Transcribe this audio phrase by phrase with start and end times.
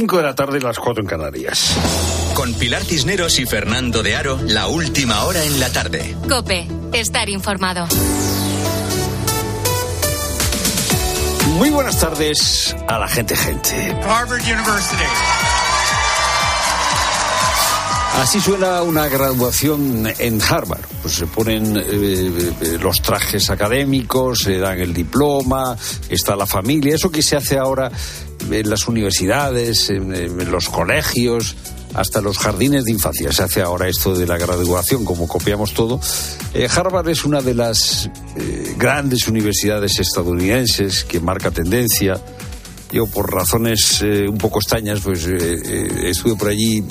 [0.00, 1.76] 5 de la tarde, las 4 en Canarias.
[2.32, 6.16] Con Pilar Cisneros y Fernando de Aro, la última hora en la tarde.
[6.26, 7.86] Cope, estar informado.
[11.58, 13.94] Muy buenas tardes a la gente, gente.
[14.02, 15.04] Harvard University.
[18.20, 20.84] Así suena una graduación en Harvard.
[21.02, 25.76] Pues se ponen eh, eh, los trajes académicos, se dan el diploma,
[26.08, 26.94] está la familia.
[26.94, 27.92] Eso que se hace ahora
[28.50, 31.56] en las universidades, en, los colegios,
[31.94, 33.32] hasta los jardines de infancia.
[33.32, 36.00] Se hace ahora esto de la graduación, como copiamos todo.
[36.54, 42.20] Eh, Harvard es una de las eh, grandes universidades estadounidenses que marca tendencia.
[42.92, 46.84] Yo, por razones eh, un poco extrañas, pues estuve por allí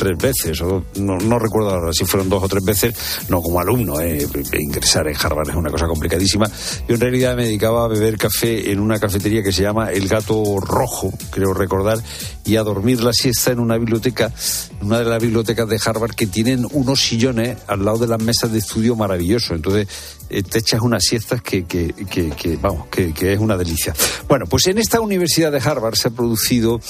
[0.00, 2.94] tres veces, o no, recuerdo ahora si fueron dos o tres veces,
[3.28, 4.26] no como alumno, eh,
[4.58, 6.50] ingresar en Harvard es una cosa complicadísima.
[6.88, 10.08] Yo en realidad me dedicaba a beber café en una cafetería que se llama El
[10.08, 12.02] Gato Rojo, creo recordar,
[12.46, 14.32] y a dormir la siesta en una biblioteca,
[14.80, 18.50] una de las bibliotecas de Harvard que tienen unos sillones al lado de las mesas
[18.50, 19.54] de estudio maravilloso.
[19.54, 19.86] Entonces
[20.30, 23.94] eh, te echas unas siestas que, que, que vamos, que, es una delicia.
[24.28, 26.80] Bueno, pues en esta Universidad de Harvard se ha producido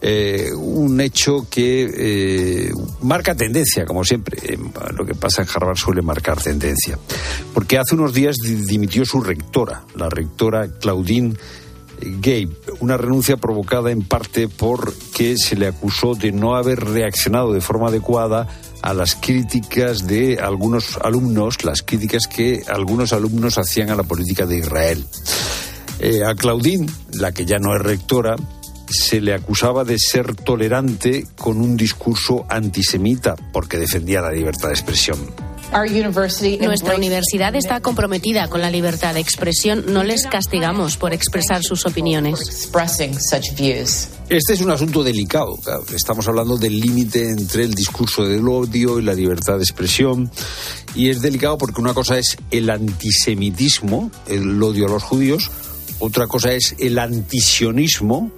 [0.00, 4.58] eh, un hecho que eh, marca tendencia, como siempre.
[4.96, 6.98] Lo que pasa en Harvard suele marcar tendencia.
[7.52, 11.34] Porque hace unos días dimitió su rectora, la rectora Claudine
[12.00, 17.60] Gabe, una renuncia provocada en parte porque se le acusó de no haber reaccionado de
[17.60, 18.46] forma adecuada
[18.82, 24.46] a las críticas de algunos alumnos, las críticas que algunos alumnos hacían a la política
[24.46, 25.04] de Israel.
[25.98, 28.36] Eh, a Claudine, la que ya no es rectora,
[28.90, 34.74] se le acusaba de ser tolerante con un discurso antisemita porque defendía la libertad de
[34.74, 35.18] expresión.
[36.60, 39.84] Nuestra universidad está comprometida con la libertad de expresión.
[39.92, 42.70] No les castigamos por expresar sus opiniones.
[44.30, 45.58] Este es un asunto delicado.
[45.94, 50.30] Estamos hablando del límite entre el discurso del odio y la libertad de expresión.
[50.94, 55.50] Y es delicado porque una cosa es el antisemitismo, el odio a los judíos.
[55.98, 58.32] Otra cosa es el antisionismo,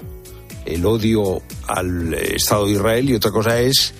[0.70, 3.10] el odio al Estado de Israel.
[3.10, 3.92] Y otra cosa es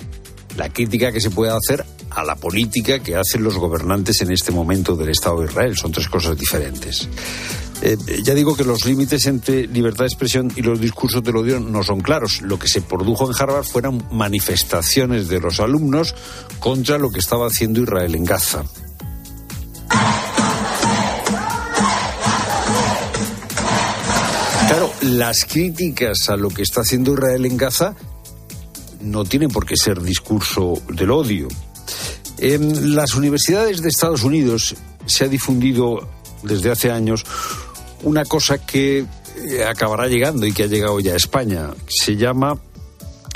[0.57, 4.53] la crítica que se puede hacer a la política que hacen los gobernantes en este
[4.53, 5.77] momento del Estado de Israel.
[5.77, 7.09] Son tres cosas diferentes.
[7.83, 11.61] Eh, ya digo que los límites entre libertad de expresión y los discursos del odio
[11.61, 12.43] no son claros.
[12.43, 16.15] Lo que se produjo en Harvard fueron manifestaciones de los alumnos
[16.59, 18.65] contra lo que estaba haciendo Israel en Gaza.
[24.71, 27.97] Claro, las críticas a lo que está haciendo Israel en Gaza
[29.01, 31.49] no tienen por qué ser discurso del odio.
[32.39, 34.77] En las universidades de Estados Unidos
[35.07, 36.09] se ha difundido
[36.45, 37.27] desde hace años
[38.05, 41.71] una cosa que eh, acabará llegando y que ha llegado ya a España.
[41.89, 42.57] Se llama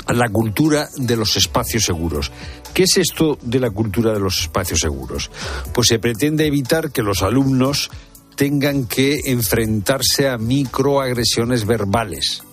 [0.07, 2.31] la cultura de los espacios seguros.
[2.73, 5.29] ¿Qué es esto de la cultura de los espacios seguros?
[5.73, 7.89] Pues se pretende evitar que los alumnos
[8.35, 12.43] tengan que enfrentarse a microagresiones verbales.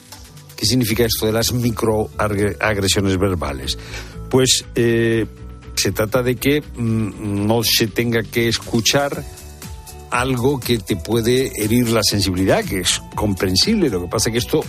[0.56, 3.76] ¿Qué significa esto de las microagresiones verbales?
[4.30, 5.26] Pues eh,
[5.74, 9.24] se trata de que mm, no se tenga que escuchar
[10.10, 13.88] algo que te puede herir la sensibilidad, que es comprensible.
[13.88, 14.62] Lo que pasa es que esto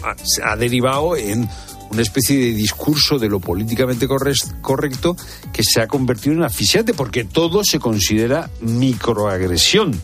[0.44, 1.48] ha, derivado en
[1.92, 5.16] una especie de discurso de lo políticamente correcto
[5.52, 10.02] que se ha convertido en asfixiante, porque todo se considera microagresión.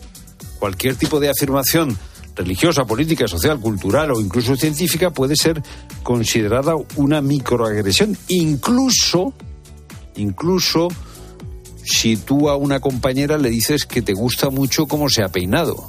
[0.60, 1.98] Cualquier tipo de afirmación
[2.36, 5.62] religiosa, política, social, cultural o incluso científica puede ser
[6.04, 9.34] considerada una microagresión, incluso
[10.16, 10.88] incluso
[11.82, 15.88] si tú a una compañera le dices que te gusta mucho cómo se ha peinado.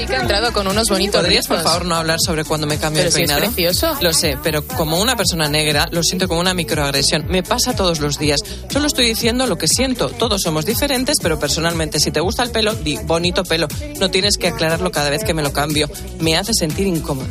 [0.00, 3.02] Chica ha entrado con unos bonitos ¿Podrías, por favor, no hablar sobre cuando me cambio
[3.02, 3.42] el peinado?
[3.42, 3.96] es precioso.
[4.00, 7.26] Lo sé, pero como una persona negra, lo siento como una microagresión.
[7.28, 8.40] Me pasa todos los días.
[8.70, 10.08] Solo estoy diciendo lo que siento.
[10.08, 13.68] Todos somos diferentes, pero personalmente, si te gusta el pelo, di bonito pelo.
[13.98, 15.90] No tienes que aclararlo cada vez que me lo cambio.
[16.20, 17.28] Me hace sentir incómoda.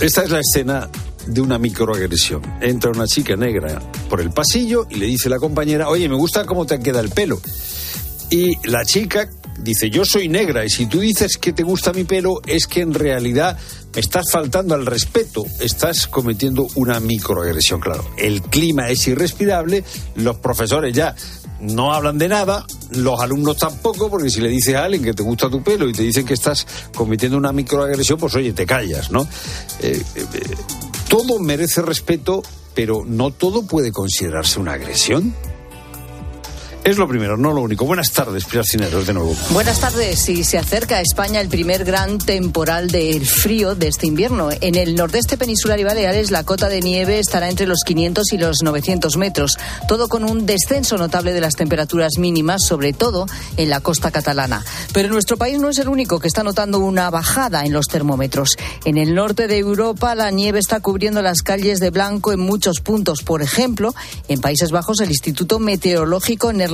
[0.00, 0.88] Esta es la escena
[1.26, 2.42] de una microagresión.
[2.62, 6.16] Entra una chica negra por el pasillo y le dice a la compañera, oye, me
[6.16, 7.40] gusta cómo te queda el pelo.
[8.30, 9.28] Y la chica
[9.58, 12.80] dice, yo soy negra y si tú dices que te gusta mi pelo es que
[12.80, 13.58] en realidad
[13.94, 18.04] me estás faltando al respeto, estás cometiendo una microagresión, claro.
[18.16, 19.84] El clima es irrespirable,
[20.16, 21.14] los profesores ya
[21.60, 25.22] no hablan de nada, los alumnos tampoco, porque si le dices a alguien que te
[25.22, 29.10] gusta tu pelo y te dicen que estás cometiendo una microagresión, pues oye, te callas,
[29.10, 29.26] ¿no?
[29.80, 30.24] Eh, eh,
[31.08, 32.42] todo merece respeto,
[32.74, 35.34] pero no todo puede considerarse una agresión.
[36.84, 37.86] Es lo primero, no lo único.
[37.86, 39.34] Buenas tardes, Pilar Cineros, de nuevo.
[39.52, 40.18] Buenas tardes.
[40.18, 44.50] Si se acerca a España el primer gran temporal del frío de este invierno.
[44.60, 48.36] En el nordeste peninsular y Baleares, la cota de nieve estará entre los 500 y
[48.36, 49.56] los 900 metros.
[49.88, 53.24] Todo con un descenso notable de las temperaturas mínimas, sobre todo
[53.56, 54.62] en la costa catalana.
[54.92, 58.58] Pero nuestro país no es el único que está notando una bajada en los termómetros.
[58.84, 62.80] En el norte de Europa, la nieve está cubriendo las calles de blanco en muchos
[62.80, 63.22] puntos.
[63.22, 63.94] Por ejemplo,
[64.28, 66.73] en Países Bajos, el Instituto Meteorológico Neerlandés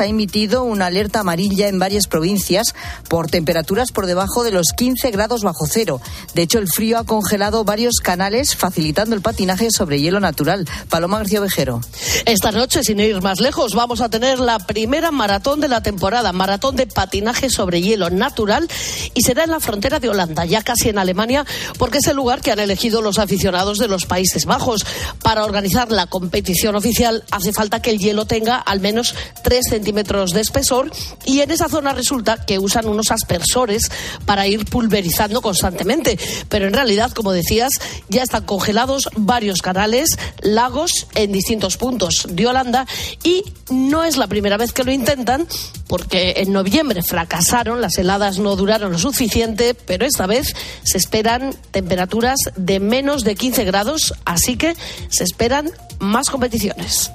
[0.00, 2.74] ha emitido una alerta amarilla en varias provincias
[3.08, 6.00] por temperaturas por debajo de los 15 grados bajo cero.
[6.34, 10.66] De hecho, el frío ha congelado varios canales, facilitando el patinaje sobre hielo natural.
[10.88, 11.80] Paloma García Vejero.
[12.24, 16.32] Esta noche, sin ir más lejos, vamos a tener la primera maratón de la temporada,
[16.32, 18.68] maratón de patinaje sobre hielo natural,
[19.14, 21.44] y será en la frontera de Holanda, ya casi en Alemania,
[21.78, 24.86] porque es el lugar que han elegido los aficionados de los Países Bajos.
[25.22, 30.30] Para organizar la competición oficial hace falta que el hielo tenga al menos 3 centímetros
[30.30, 30.90] de espesor
[31.24, 33.90] y en esa zona resulta que usan unos aspersores
[34.24, 36.18] para ir pulverizando constantemente.
[36.48, 37.70] Pero en realidad, como decías,
[38.08, 42.86] ya están congelados varios canales, lagos en distintos puntos de Holanda
[43.22, 45.46] y no es la primera vez que lo intentan
[45.86, 51.54] porque en noviembre fracasaron, las heladas no duraron lo suficiente, pero esta vez se esperan
[51.70, 54.74] temperaturas de menos de 15 grados, así que
[55.08, 57.10] se esperan más competiciones.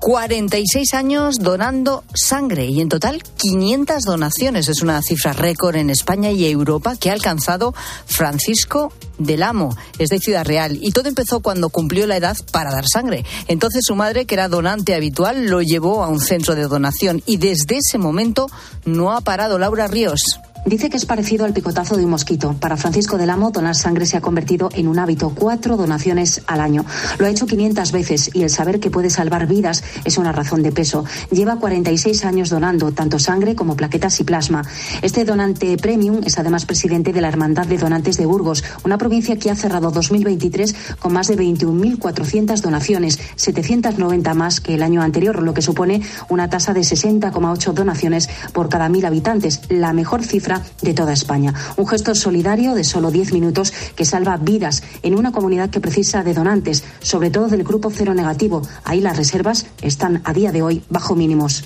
[0.00, 4.68] 46 años donando sangre y en total 500 donaciones.
[4.68, 7.74] Es una cifra récord en España y Europa que ha alcanzado
[8.06, 10.78] Francisco del Amo, es de Ciudad Real.
[10.80, 13.24] Y todo empezó cuando cumplió la edad para dar sangre.
[13.48, 17.38] Entonces su madre, que era donante habitual, lo llevó a un centro de donación y
[17.38, 18.46] desde ese momento
[18.84, 20.20] no ha parado Laura Ríos.
[20.64, 22.54] Dice que es parecido al picotazo de un mosquito.
[22.60, 25.32] Para Francisco del Amo, donar sangre se ha convertido en un hábito.
[25.34, 26.84] Cuatro donaciones al año.
[27.18, 30.62] Lo ha hecho 500 veces y el saber que puede salvar vidas es una razón
[30.62, 31.04] de peso.
[31.30, 34.62] Lleva 46 años donando tanto sangre como plaquetas y plasma.
[35.00, 39.36] Este donante premium es además presidente de la Hermandad de Donantes de Burgos, una provincia
[39.36, 45.42] que ha cerrado 2023 con más de 21.400 donaciones, 790 más que el año anterior,
[45.42, 50.47] lo que supone una tasa de 60,8 donaciones por cada mil habitantes, la mejor cifra
[50.82, 51.54] de toda España.
[51.76, 56.22] Un gesto solidario de solo 10 minutos que salva vidas en una comunidad que precisa
[56.22, 58.62] de donantes, sobre todo del grupo cero negativo.
[58.84, 61.64] Ahí las reservas están a día de hoy bajo mínimos.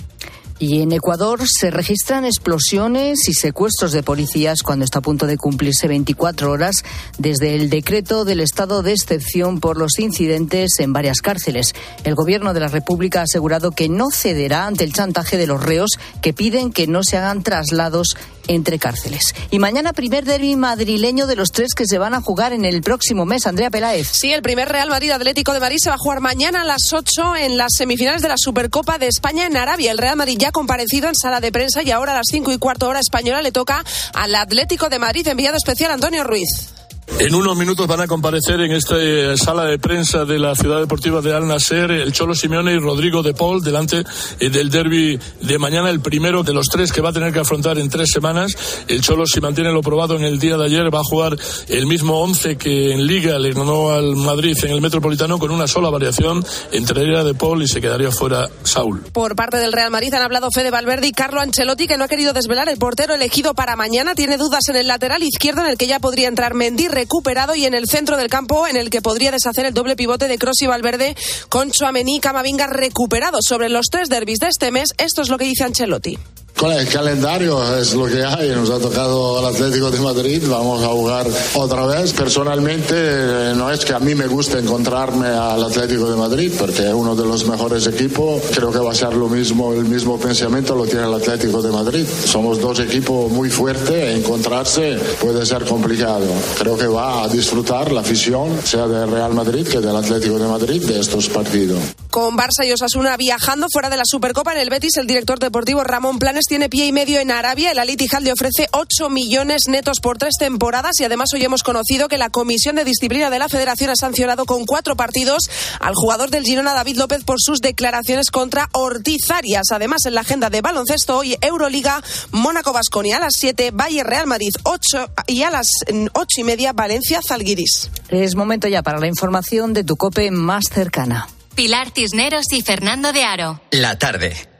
[0.59, 5.35] Y en Ecuador se registran explosiones y secuestros de policías cuando está a punto de
[5.35, 6.83] cumplirse 24 horas
[7.17, 11.73] desde el decreto del estado de excepción por los incidentes en varias cárceles.
[12.03, 15.61] El gobierno de la República ha asegurado que no cederá ante el chantaje de los
[15.61, 18.15] reos que piden que no se hagan traslados
[18.47, 19.33] entre cárceles.
[19.51, 22.81] Y mañana primer derby madrileño de los tres que se van a jugar en el
[22.81, 23.47] próximo mes.
[23.47, 24.07] Andrea Peláez.
[24.07, 26.91] Sí, el primer Real Madrid Atlético de Madrid se va a jugar mañana a las
[26.91, 29.91] 8 en las semifinales de la Supercopa de España en Arabia.
[29.91, 32.51] El Real Madrid ya ha comparecido en sala de prensa y ahora a las 5
[32.51, 36.82] y cuarto hora española le toca al Atlético de Madrid, enviado especial Antonio Ruiz.
[37.19, 40.79] En unos minutos van a comparecer en esta eh, sala de prensa de la Ciudad
[40.79, 44.03] Deportiva de Al Nasser el Cholo Simeone y Rodrigo de Paul delante
[44.39, 47.39] eh, del derby de mañana, el primero de los tres que va a tener que
[47.39, 48.57] afrontar en tres semanas.
[48.87, 51.37] El Cholo, si mantiene lo probado en el día de ayer, va a jugar
[51.67, 55.67] el mismo once que en Liga le ganó al Madrid en el Metropolitano con una
[55.67, 59.01] sola variación entre ella de Paul y se quedaría fuera Saúl.
[59.13, 62.09] Por parte del Real Madrid han hablado Fede Valverde y Carlo Ancelotti que no ha
[62.09, 64.15] querido desvelar el portero elegido para mañana.
[64.15, 67.65] Tiene dudas en el lateral izquierdo en el que ya podría entrar Mendy recuperado y
[67.65, 70.61] en el centro del campo en el que podría deshacer el doble pivote de Cross
[70.61, 71.17] y Valverde
[71.49, 73.45] con Chuamení y Camavinga recuperados.
[73.45, 76.17] Sobre los tres derbis de este mes, esto es lo que dice Ancelotti.
[76.57, 78.49] Con el calendario es lo que hay.
[78.49, 80.43] Nos ha tocado el Atlético de Madrid.
[80.47, 82.13] Vamos a jugar otra vez.
[82.13, 86.93] Personalmente, no es que a mí me guste encontrarme al Atlético de Madrid, porque es
[86.93, 88.41] uno de los mejores equipos.
[88.55, 91.71] Creo que va a ser lo mismo, el mismo pensamiento lo tiene el Atlético de
[91.71, 92.05] Madrid.
[92.25, 94.17] Somos dos equipos muy fuertes.
[94.17, 96.27] Encontrarse puede ser complicado.
[96.59, 100.47] Creo que va a disfrutar la afición, sea del Real Madrid que del Atlético de
[100.47, 101.79] Madrid, de estos partidos.
[102.09, 105.83] Con Barça y Osasuna viajando fuera de la Supercopa en el Betis, el director deportivo
[105.83, 107.71] Ramón Planes tiene pie y medio en Arabia.
[107.71, 111.63] El Al Ittihad le ofrece 8 millones netos por tres temporadas y además hoy hemos
[111.63, 115.93] conocido que la Comisión de Disciplina de la Federación ha sancionado con cuatro partidos al
[115.95, 119.67] jugador del Girona David López por sus declaraciones contra Ortiz Arias.
[119.71, 124.27] Además, en la agenda de baloncesto hoy Euroliga, Mónaco Basconia a las 7, Valle Real
[124.27, 125.69] Madrid 8 y a las
[126.13, 127.89] 8 y media Valencia Zalguiris.
[128.09, 131.27] Es momento ya para la información de tu cope más cercana.
[131.55, 133.61] Pilar Cisneros y Fernando de Aro.
[133.71, 134.52] La tarde.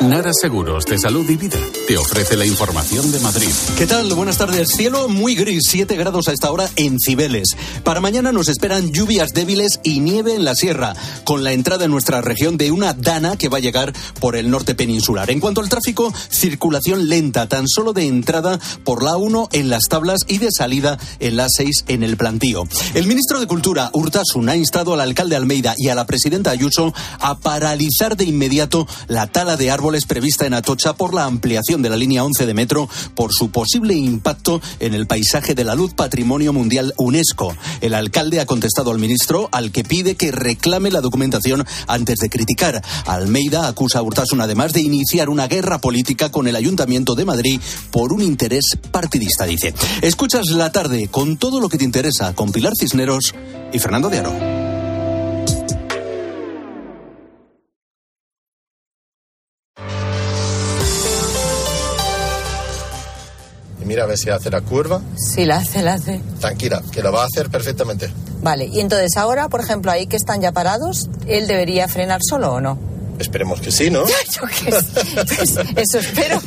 [0.00, 3.50] Nara Seguros de Salud y Vida te ofrece la información de Madrid.
[3.76, 4.14] ¿Qué tal?
[4.14, 4.68] Buenas tardes.
[4.74, 7.54] Cielo muy gris, 7 grados a esta hora en Cibeles.
[7.84, 11.90] Para mañana nos esperan lluvias débiles y nieve en la sierra, con la entrada en
[11.90, 15.30] nuestra región de una dana que va a llegar por el norte peninsular.
[15.30, 19.82] En cuanto al tráfico, circulación lenta, tan solo de entrada por la 1 en las
[19.84, 22.64] tablas y de salida en la 6 en el plantío.
[22.94, 26.94] El ministro de Cultura, Urtasun, ha instado al alcalde Almeida y a la presidenta Ayuso
[27.18, 31.90] a paralizar de inmediato la tala de árboles prevista en Atocha por la ampliación de
[31.90, 35.94] la línea 11 de metro por su posible impacto en el paisaje de la luz
[35.94, 37.56] Patrimonio Mundial UNESCO.
[37.80, 42.30] El alcalde ha contestado al ministro al que pide que reclame la documentación antes de
[42.30, 42.82] criticar.
[43.06, 47.60] Almeida acusa a Urtasun además de iniciar una guerra política con el Ayuntamiento de Madrid
[47.90, 49.74] por un interés partidista, dice.
[50.02, 53.34] Escuchas la tarde con todo lo que te interesa con Pilar Cisneros
[53.72, 54.69] y Fernando de
[64.00, 65.02] mira a ver si hace la curva.
[65.16, 66.20] Sí, la hace, la hace.
[66.40, 68.10] Tranquila, que lo va a hacer perfectamente.
[68.42, 72.52] Vale, y entonces ahora, por ejemplo, ahí que están ya parados, ¿él debería frenar solo
[72.52, 72.78] o no?
[73.18, 74.06] Esperemos que sí, ¿no?
[74.06, 76.40] Yo qué pues eso espero.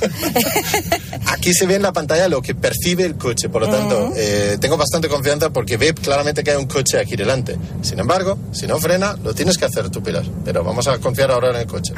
[1.27, 4.57] Aquí se ve en la pantalla lo que percibe el coche, por lo tanto, eh,
[4.59, 7.55] tengo bastante confianza porque ve claramente que hay un coche aquí delante.
[7.83, 10.25] Sin embargo, si no frena, lo tienes que hacer tú, Pilar.
[10.43, 11.93] Pero vamos a confiar ahora en el coche.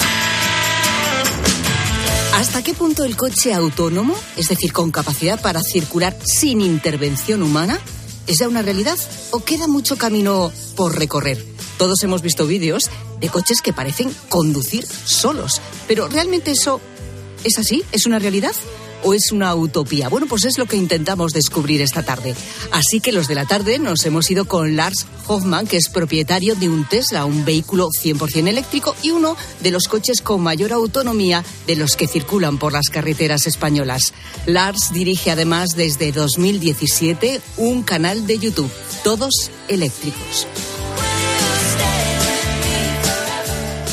[2.36, 7.80] ¿Hasta qué punto el coche autónomo, es decir, con capacidad para circular sin intervención humana,
[8.27, 8.98] es ya una realidad
[9.32, 11.42] o queda mucho camino por recorrer?
[11.77, 12.89] Todos hemos visto vídeos
[13.22, 16.82] de coches que parecen conducir solos, pero ¿realmente eso
[17.46, 17.86] es así?
[17.94, 18.51] ¿Es una realidad?
[19.06, 20.10] O es una utopía?
[20.10, 22.36] Bueno, pues es lo que intentamos descubrir esta tarde.
[22.72, 26.56] Así que los de la tarde nos hemos ido con Lars Hoffman, que es propietario
[26.56, 31.44] de un Tesla, un vehículo 100% eléctrico y uno de los coches con mayor autonomía
[31.68, 34.14] de los que circulan por las carreteras españolas.
[34.48, 38.72] Lars dirige además desde 2017 un canal de YouTube,
[39.04, 40.48] Todos Eléctricos.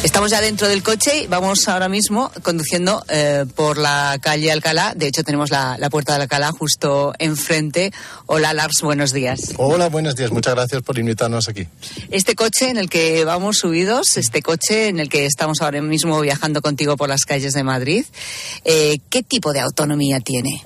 [0.02, 4.94] Estamos ya dentro del coche y vamos ahora mismo conduciendo eh, por la calle Alcalá.
[4.96, 7.92] De hecho, tenemos la, puerta de Alcalá justo enfrente.
[8.26, 9.52] Hola, Lars, buenos días.
[9.58, 10.32] Hola, buenos días.
[10.32, 11.68] Muchas gracias por invitarnos aquí.
[12.10, 16.20] Este coche en el que vamos subidos, este coche en el que estamos ahora mismo
[16.20, 18.04] viajando contigo por las calles de Madrid,
[18.64, 20.64] eh, ¿qué tipo de autonomía tiene?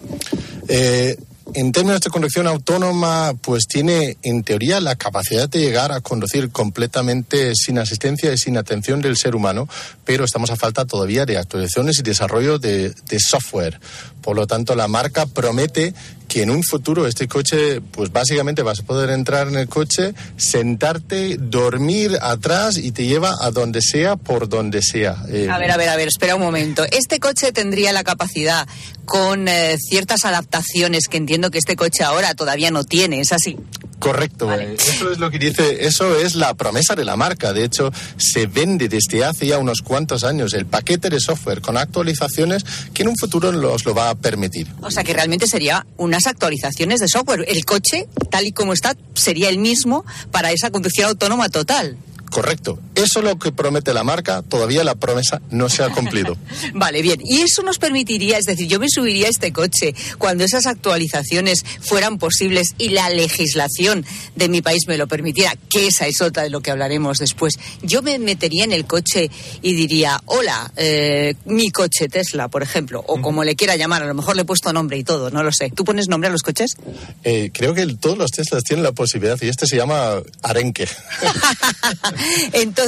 [0.68, 1.18] Eh,
[1.54, 6.50] en términos de conducción autónoma, pues tiene en teoría la capacidad de llegar a conducir
[6.50, 9.68] completamente sin asistencia y sin atención del ser humano,
[10.04, 13.80] pero estamos a falta todavía de actualizaciones y desarrollo de, de software.
[14.22, 15.94] Por lo tanto, la marca promete
[16.26, 20.14] que en un futuro este coche, pues básicamente vas a poder entrar en el coche,
[20.36, 25.16] sentarte, dormir atrás y te lleva a donde sea, por donde sea.
[25.28, 26.84] Eh, a ver, a ver, a ver, espera un momento.
[26.90, 28.66] Este coche tendría la capacidad,
[29.06, 33.56] con eh, ciertas adaptaciones que entiendo que este coche ahora todavía no tiene, ¿es así?
[33.98, 37.54] Correcto, eh, eso es lo que dice, eso es la promesa de la marca.
[37.54, 41.78] De hecho, se vende desde hace ya unos cuantos años el paquete de software con
[41.78, 44.68] actualizaciones que en un futuro los lo va a permitir.
[44.82, 47.46] O sea que realmente sería unas actualizaciones de software.
[47.48, 51.96] El coche, tal y como está, sería el mismo para esa conducción autónoma total.
[52.30, 52.78] Correcto.
[52.96, 54.42] Eso es lo que promete la marca.
[54.42, 56.36] Todavía la promesa no se ha cumplido.
[56.74, 57.20] vale, bien.
[57.22, 61.62] Y eso nos permitiría, es decir, yo me subiría a este coche cuando esas actualizaciones
[61.80, 66.42] fueran posibles y la legislación de mi país me lo permitiera, que esa es otra
[66.42, 67.58] de lo que hablaremos después.
[67.82, 73.04] Yo me metería en el coche y diría, hola, eh, mi coche Tesla, por ejemplo,
[73.06, 75.42] o como le quiera llamar, a lo mejor le he puesto nombre y todo, no
[75.42, 75.70] lo sé.
[75.70, 76.76] ¿Tú pones nombre a los coches?
[77.24, 80.88] Eh, creo que todos los Teslas tienen la posibilidad y este se llama Arenque.
[82.52, 82.85] Entonces,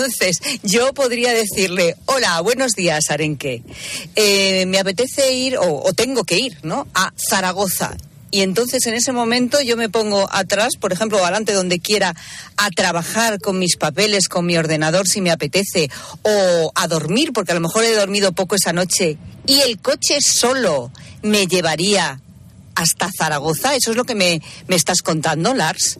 [0.62, 3.62] yo podría decirle, hola, buenos días, Arenque.
[4.16, 6.86] Eh, me apetece ir, o, tengo que ir, ¿no?
[6.94, 7.96] A Zaragoza.
[8.30, 12.14] Y entonces en ese momento yo me pongo atrás, por ejemplo, adelante donde quiera,
[12.56, 15.90] a trabajar con mis papeles, con mi ordenador si me apetece,
[16.22, 20.18] o a dormir, porque a lo mejor he dormido poco esa noche, y el coche
[20.20, 22.20] solo me llevaría
[22.78, 23.74] hasta Zaragoza.
[23.74, 25.98] ¿Eso es lo que me, me estás contando, Lars?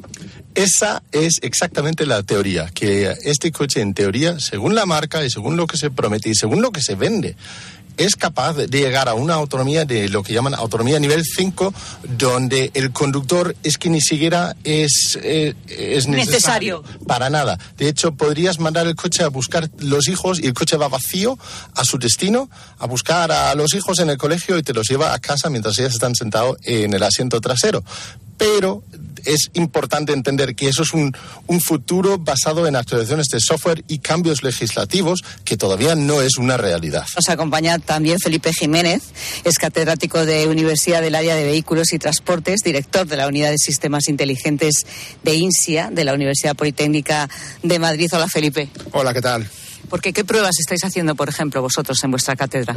[0.55, 5.57] Esa es exactamente la teoría, que este coche en teoría, según la marca y según
[5.57, 7.37] lo que se promete y según lo que se vende,
[7.99, 11.75] es capaz de llegar a una autonomía de lo que llaman autonomía nivel 5,
[12.17, 17.59] donde el conductor es que ni siquiera es, eh, es necesario, Para nada.
[17.77, 21.39] De hecho, podrías mandar el coche a buscar los hijos y el coche va vacío
[21.75, 25.13] a su destino, a buscar a los hijos en el colegio y te los lleva
[25.13, 27.83] a casa mientras ellos están sentados en el asiento trasero.
[28.37, 28.85] Pero
[29.25, 31.15] es importante entender que eso es un,
[31.47, 36.57] un futuro basado en actualizaciones de software y cambios legislativos que todavía no es una
[36.57, 37.07] realidad.
[37.17, 39.03] Nos acompaña también Felipe Jiménez,
[39.45, 43.59] es catedrático de Universidad del Área de Vehículos y Transportes, director de la Unidad de
[43.59, 44.87] Sistemas Inteligentes
[45.23, 47.29] de INSIA, de la Universidad Politécnica
[47.63, 48.09] de Madrid.
[48.13, 48.69] Hola, Felipe.
[48.93, 49.49] Hola, ¿qué tal?
[49.89, 52.77] Porque, ¿qué pruebas estáis haciendo, por ejemplo, vosotros en vuestra cátedra?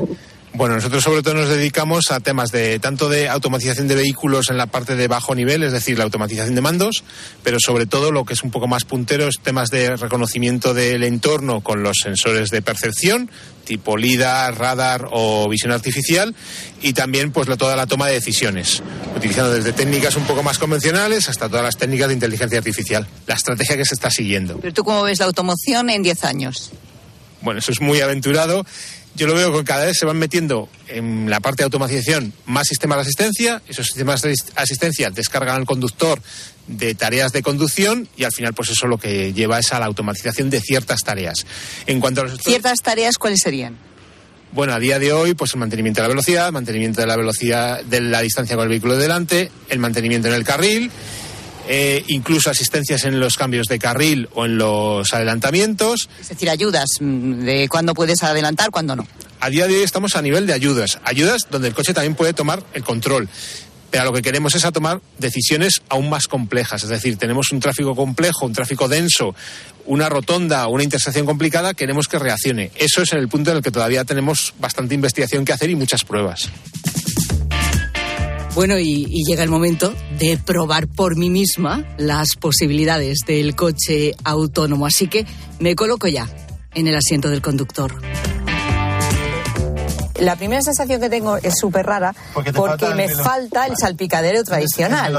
[0.53, 4.57] Bueno, nosotros sobre todo nos dedicamos a temas de tanto de automatización de vehículos en
[4.57, 7.05] la parte de bajo nivel, es decir, la automatización de mandos,
[7.41, 11.03] pero sobre todo lo que es un poco más puntero es temas de reconocimiento del
[11.03, 13.31] entorno con los sensores de percepción,
[13.63, 16.35] tipo LIDAR, radar o visión artificial,
[16.81, 18.83] y también pues toda la toma de decisiones,
[19.15, 23.35] utilizando desde técnicas un poco más convencionales hasta todas las técnicas de inteligencia artificial, la
[23.35, 24.57] estrategia que se está siguiendo.
[24.57, 26.71] Pero tú cómo ves la automoción en 10 años?
[27.41, 28.65] Bueno, eso es muy aventurado.
[29.15, 32.67] Yo lo veo que cada vez se van metiendo en la parte de automatización más
[32.67, 33.61] sistemas de asistencia.
[33.67, 36.21] Esos sistemas de asistencia descargan al conductor
[36.67, 39.87] de tareas de conducción y al final pues eso lo que lleva es a la
[39.87, 41.45] automatización de ciertas tareas.
[41.87, 42.39] En cuanto a los...
[42.39, 43.77] ¿Ciertas tareas cuáles serían?
[44.53, 47.15] Bueno, a día de hoy, pues el mantenimiento de la velocidad, el mantenimiento de la
[47.15, 50.91] velocidad de la distancia con el vehículo de delante, el mantenimiento en el carril,
[51.73, 56.09] eh, incluso asistencias en los cambios de carril o en los adelantamientos.
[56.19, 59.07] Es decir, ayudas mm, de cuándo puedes adelantar, cuándo no.
[59.39, 62.33] A día de hoy estamos a nivel de ayudas, ayudas donde el coche también puede
[62.33, 63.29] tomar el control.
[63.89, 66.83] Pero lo que queremos es a tomar decisiones aún más complejas.
[66.83, 69.33] Es decir, tenemos un tráfico complejo, un tráfico denso,
[69.85, 72.71] una rotonda una intersección complicada, queremos que reaccione.
[72.75, 75.75] Eso es en el punto en el que todavía tenemos bastante investigación que hacer y
[75.75, 76.49] muchas pruebas.
[78.53, 84.13] Bueno, y, y, llega el momento de probar por mí misma las posibilidades del coche
[84.25, 84.85] autónomo.
[84.85, 85.25] Así que
[85.59, 86.27] me coloco ya
[86.73, 87.95] en el asiento del conductor.
[90.19, 95.17] La primera sensación que tengo es súper rara porque, porque me falta el salpicadero tradicional.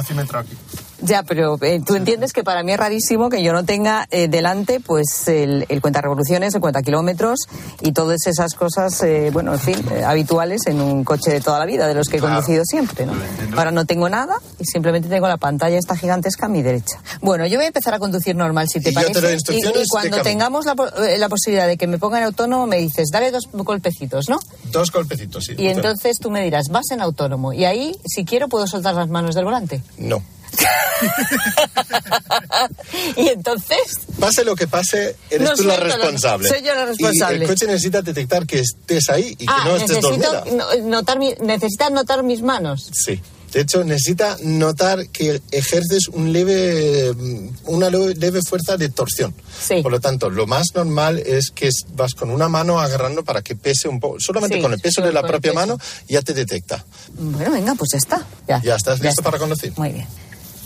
[1.05, 4.29] Ya, pero eh, tú entiendes que para mí es rarísimo que yo no tenga eh,
[4.29, 7.41] delante pues el, el cuenta revoluciones, el cuenta kilómetros
[7.81, 11.59] y todas esas cosas, eh, bueno, en fin, eh, habituales en un coche de toda
[11.59, 12.37] la vida, de los que he Claro.
[12.37, 13.15] conducido siempre, ¿no?
[13.57, 17.01] Ahora no tengo nada y simplemente tengo la pantalla esta gigantesca a mi derecha.
[17.21, 19.55] Bueno, yo voy a empezar a conducir normal, si te Y yo te parece.
[19.57, 23.09] y, cuando tengamos la, eh, la posibilidad de que me ponga en autónomo, me dices,
[23.13, 24.39] dale dos golpecitos, ¿no?
[24.71, 25.55] Dos golpecitos, sí.
[25.59, 27.53] Y entonces tú me dirás, vas en autónomo.
[27.53, 29.83] Y ahí, si quiero, puedo soltar las manos del volante.
[29.99, 30.23] No.
[33.17, 33.79] y entonces.
[34.19, 36.49] Pase lo que pase, eres No tú la responsable.
[36.49, 37.39] soy yo la responsable.
[37.39, 40.45] Y el coche necesita detectar que estés ahí y que ah, no estés dormida.
[40.53, 42.91] no- notar mi- necesitas notar mis manos.
[42.93, 43.21] Sí.
[43.53, 49.35] De hecho, necesita notar que ejerces un leve, mm, una leve fuerza de torsión.
[49.83, 53.55] Por lo tanto, lo más normal es que vas con una mano agarrando para que
[53.55, 54.17] pese un poco.
[54.21, 55.77] Solamente Sí, con el peso de la propia mano
[56.09, 56.83] ya te detecta.
[57.13, 58.27] Bueno, venga, pues ya está.
[58.49, 59.25] Ya, Ya estás Ya listo está.
[59.25, 59.75] para conducir.
[59.77, 60.07] Muy bien.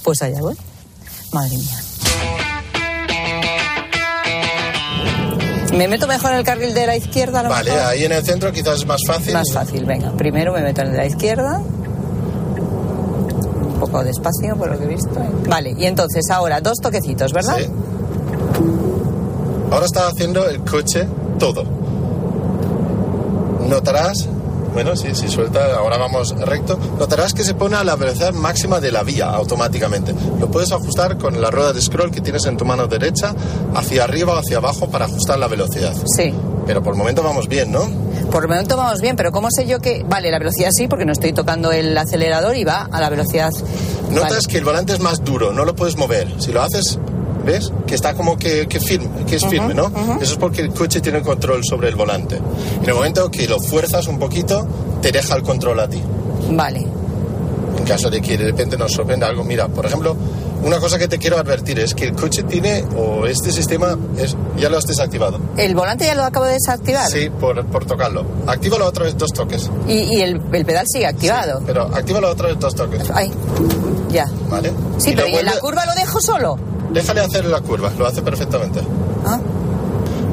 [0.07, 0.57] Pues allá voy.
[1.33, 1.79] Madre mía.
[5.77, 7.41] ¿Me meto mejor en el carril de la izquierda?
[7.41, 7.87] A lo Vale, mejor?
[7.89, 9.33] ahí en el centro quizás es más fácil.
[9.35, 10.13] Más fácil, venga.
[10.13, 11.59] Primero me meto en el de la izquierda.
[11.59, 11.67] Un
[13.81, 15.11] poco despacio, por lo que he visto.
[15.49, 17.57] Vale, y entonces ahora dos toquecitos, ¿verdad?
[17.59, 17.67] Sí.
[19.73, 21.05] Ahora está haciendo el coche
[21.41, 21.65] todo.
[23.69, 24.29] Notarás,
[24.73, 28.81] bueno, sí, si suelta, ahora vamos recto, notarás que se pone a la velocidad máxima
[28.81, 30.15] de la vía automáticamente.
[30.39, 33.35] Lo puedes ajustar con la rueda de scroll que tienes en tu mano derecha,
[33.75, 35.95] hacia arriba o hacia abajo para ajustar la velocidad.
[36.17, 36.35] Sí.
[36.67, 37.89] Pero por el momento vamos bien, ¿no?
[38.31, 40.05] Por el momento vamos bien, pero ¿cómo sé yo que...
[40.09, 43.53] Vale, la velocidad sí, porque no estoy tocando el acelerador y va a la velocidad...
[44.11, 44.43] Notas Vale.
[44.49, 46.29] que el volante es más duro, no lo puedes mover.
[46.39, 46.99] Si lo haces,
[47.47, 47.73] ¿ves?
[47.87, 49.87] Que está como que, que firme, que es firme, ¿no?
[50.21, 52.37] Eso es porque el coche tiene control sobre el volante.
[52.37, 54.67] En el momento que lo fuerzas un poquito,
[55.01, 56.03] te deja el control a ti.
[56.51, 56.87] Vale.
[57.79, 60.17] En caso de que de repente nos sorprenda algo, mira, por ejemplo,
[60.65, 64.35] una cosa que te quiero advertir es que el coche tiene, o este sistema, es,
[64.57, 65.39] ya lo has desactivado.
[65.57, 67.09] ¿El volante ya lo acabo de desactivar?
[67.09, 68.25] Sí, por, por tocarlo.
[68.47, 69.71] Actívalo otra vez dos toques.
[69.87, 71.63] Y, y el, el pedal sigue activado.
[71.65, 73.03] Pero actívalo otra vez dos toques.
[73.15, 73.31] Ay,
[74.11, 74.27] ya.
[74.49, 74.73] ¿Vale?
[74.99, 76.59] Sí, Y pero ¿y en la curva lo dejo solo?
[76.93, 78.81] Déjale hacer la curva, lo hace perfectamente.
[79.25, 79.39] Ah.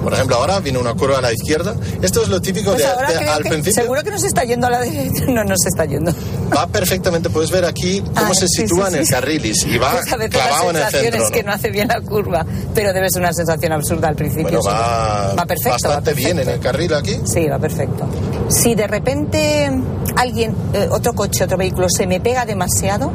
[0.04, 1.74] Por ejemplo, ahora viene una curva a la izquierda.
[2.02, 3.82] Esto es lo típico Pues de, de- al que principio.
[3.84, 5.24] seguro que nos está yendo a la derecha.
[5.30, 6.14] No, no se está yendo.
[6.56, 9.14] Va perfectamente, puedes ver aquí cómo Ah, se sí, sitúa sí, en el sí.
[9.14, 11.24] carril y si va Pues clavado en el centro.
[11.24, 11.50] es que ¿no?
[11.50, 14.60] no hace bien la curva, pero debe ser una sensación absurda al principio.
[14.60, 16.54] Bueno, va, Va perfecto, bastante va bien en perfecto.
[16.54, 17.20] el carril aquí.
[17.26, 18.06] Sí, va perfecto.
[18.50, 19.72] Si de repente
[20.18, 23.10] alguien, eh, otro coche, otro vehículo, se me pega demasiado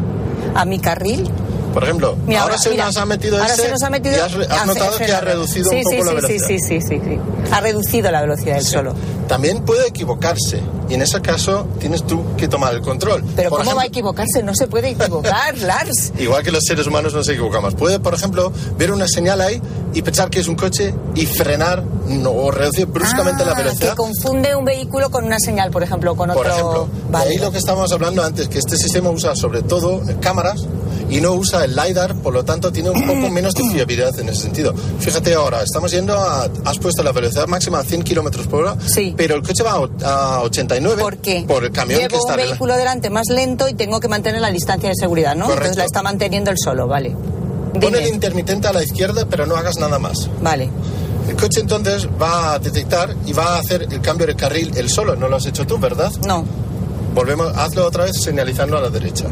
[0.54, 1.30] a mi carril,
[1.78, 4.16] Por ejemplo, Mira, ahora, se mira, nos ha metido ahora ese se nos ha metido
[4.16, 6.46] y has, has notado que ha reducido sí, un poco sí, la velocidad.
[6.48, 7.18] Sí, sí, sí, sí.
[7.52, 8.94] Ha reducido la velocidad del solo.
[9.28, 13.22] También puede equivocarse y en ese caso tienes tú que tomar el control.
[13.36, 14.42] Pero Por ¿cómo va a ejemplo, equivocarse?
[14.42, 16.12] No se puede equivocar, Lars.
[16.18, 17.74] Igual que los seres humanos nos equivocamos.
[17.76, 19.62] Puede, por ejemplo, ver una señal ahí
[19.94, 23.90] y pensar que es un coche y frenar no, o reducir bruscamente la Ah, velocidad.
[23.90, 26.42] Que confunde un vehículo con una señal, por ejemplo, con otro.
[26.42, 27.30] Por ejemplo, de Vale.
[27.30, 30.66] ahí lo que estábamos hablando antes, que este sistema usa sobre todo cámaras
[31.10, 34.28] y no usa el LiDAR, por lo tanto tiene un poco menos de fiabilidad en
[34.28, 34.74] ese sentido.
[34.98, 38.76] Fíjate ahora, estamos yendo a, has puesto la velocidad máxima a 100 kilómetros por hora,
[39.16, 41.44] pero el coche va a, o- a 89 ¿Por qué?
[41.46, 44.00] por el camión Llevo que está un en la- vehículo delante más lento y tengo
[44.00, 45.44] que mantener la distancia de seguridad, ¿no?
[45.46, 45.62] Correcto.
[45.64, 47.14] Entonces la está manteniendo el solo, vale.
[47.80, 50.28] Pon el intermitente a la izquierda, pero no hagas nada más.
[50.42, 50.68] Vale.
[51.28, 54.88] El coche entonces va a detectar y va a hacer el cambio de carril él
[54.88, 55.14] solo.
[55.14, 56.10] No lo has hecho tú, ¿verdad?
[56.26, 56.44] No.
[57.14, 59.26] Volvemos, hazlo otra vez señalizando a la derecha.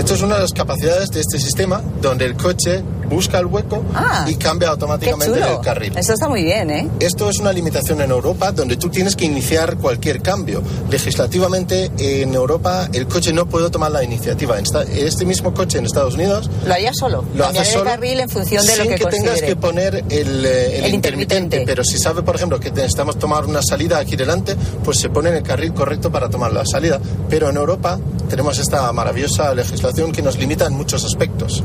[0.00, 3.84] Esto es una de las capacidades de este sistema, donde el coche busca el hueco
[4.28, 5.92] y cambia automáticamente el carril.
[5.94, 6.88] Eso está muy bien, ¿eh?
[7.00, 10.62] Esto es una limitación en Europa donde tú tienes que iniciar cualquier cambio.
[10.90, 14.56] Legislativamente en Europa el coche no puede tomar la iniciativa.
[14.58, 17.22] Este mismo coche en Estados Unidos Lo haría solo.
[17.34, 19.46] lo hace solo de carril en función de sin lo que, tengas considere.
[19.48, 21.62] que poner el, eh, el El intermitente.
[21.66, 25.28] Pero si sabe, por ejemplo, que necesitamos tomar una salida aquí delante, pues se pone
[25.28, 26.98] en el carril correcto para tomar la salida.
[27.28, 27.98] Pero en Europa
[28.30, 31.64] tenemos esta maravillosa legislación que nos limita en muchos aspectos.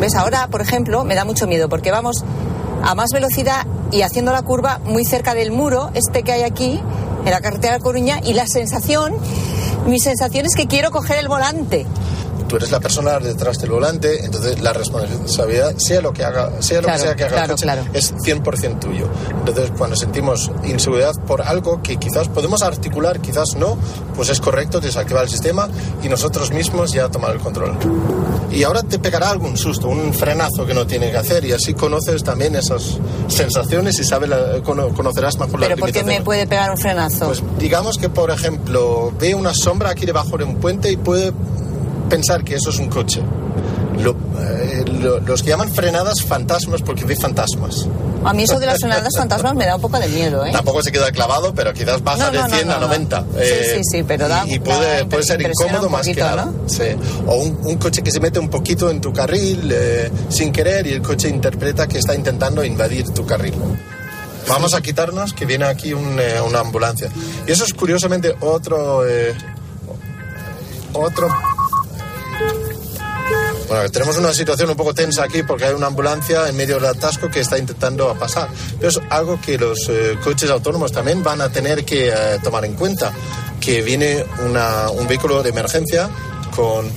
[0.00, 0.14] ¿Ves?
[0.14, 2.24] Ahora, por ejemplo, me da mucho miedo porque vamos
[2.82, 6.80] a más velocidad y haciendo la curva muy cerca del muro, este que hay aquí,
[7.24, 9.14] en la carretera de Coruña, y la sensación,
[9.86, 11.86] mi sensación es que quiero coger el volante.
[12.48, 16.80] Tú eres la persona detrás del volante, entonces la responsabilidad, sea lo que haga, sea
[16.80, 17.82] lo Claro, que sea que haga claro, el coche, claro.
[17.92, 19.08] es 100% tuyo.
[19.30, 23.76] Entonces, cuando sentimos inseguridad por algo que quizás podemos articular, quizás no,
[24.14, 25.68] pues es correcto desactivar el sistema
[26.02, 27.76] y nosotros mismos ya tomar el control.
[28.50, 31.74] Y ahora te pegará algún susto, un frenazo que no tiene que hacer y así
[31.74, 36.20] conoces también esas sensaciones y sabes la- cono- conocerás mejor las Pero ¿por qué me
[36.22, 37.26] puede pegar un frenazo?
[37.26, 41.32] Pues digamos que, por ejemplo, ve una sombra aquí debajo de un puente y puede
[42.08, 43.22] pensar que eso es un coche.
[44.00, 47.88] Lo- eh, lo- los que llaman frenadas fantasmas porque ve fantasmas.
[48.24, 50.50] A mí eso de las frenadas fantasmas me da un poco de miedo, ¿eh?
[50.52, 52.86] Tampoco se queda clavado, pero quizás baja No, de no, no, 100 a no, no.
[52.88, 53.20] 90.
[53.20, 56.02] Sí, eh, sí, sí, pero da- Y, y da puede, puede ser incómodo un más
[56.06, 56.52] que poquito, nada.
[56.66, 56.84] Sí.
[57.26, 60.86] O un, un coche que se mete un poquito en tu carril eh, sin querer
[60.86, 63.54] y el coche interpreta que está intentando invadir tu carril.
[64.48, 67.08] Vamos a quitarnos que viene aquí un, eh, una ambulancia.
[67.46, 69.06] Y eso es curiosamente otro...
[69.08, 69.34] eh,
[70.92, 71.28] otro...
[73.68, 76.86] Bueno, tenemos una situación un poco tensa aquí porque hay una ambulancia en medio del
[76.86, 78.48] atasco que está intentando pasar.
[78.78, 82.64] Pero es algo que los eh, coches autónomos también van a tener que eh, tomar
[82.64, 83.12] en cuenta.
[83.60, 86.08] Que viene una- un vehículo de emergencia
[86.54, 86.88] con,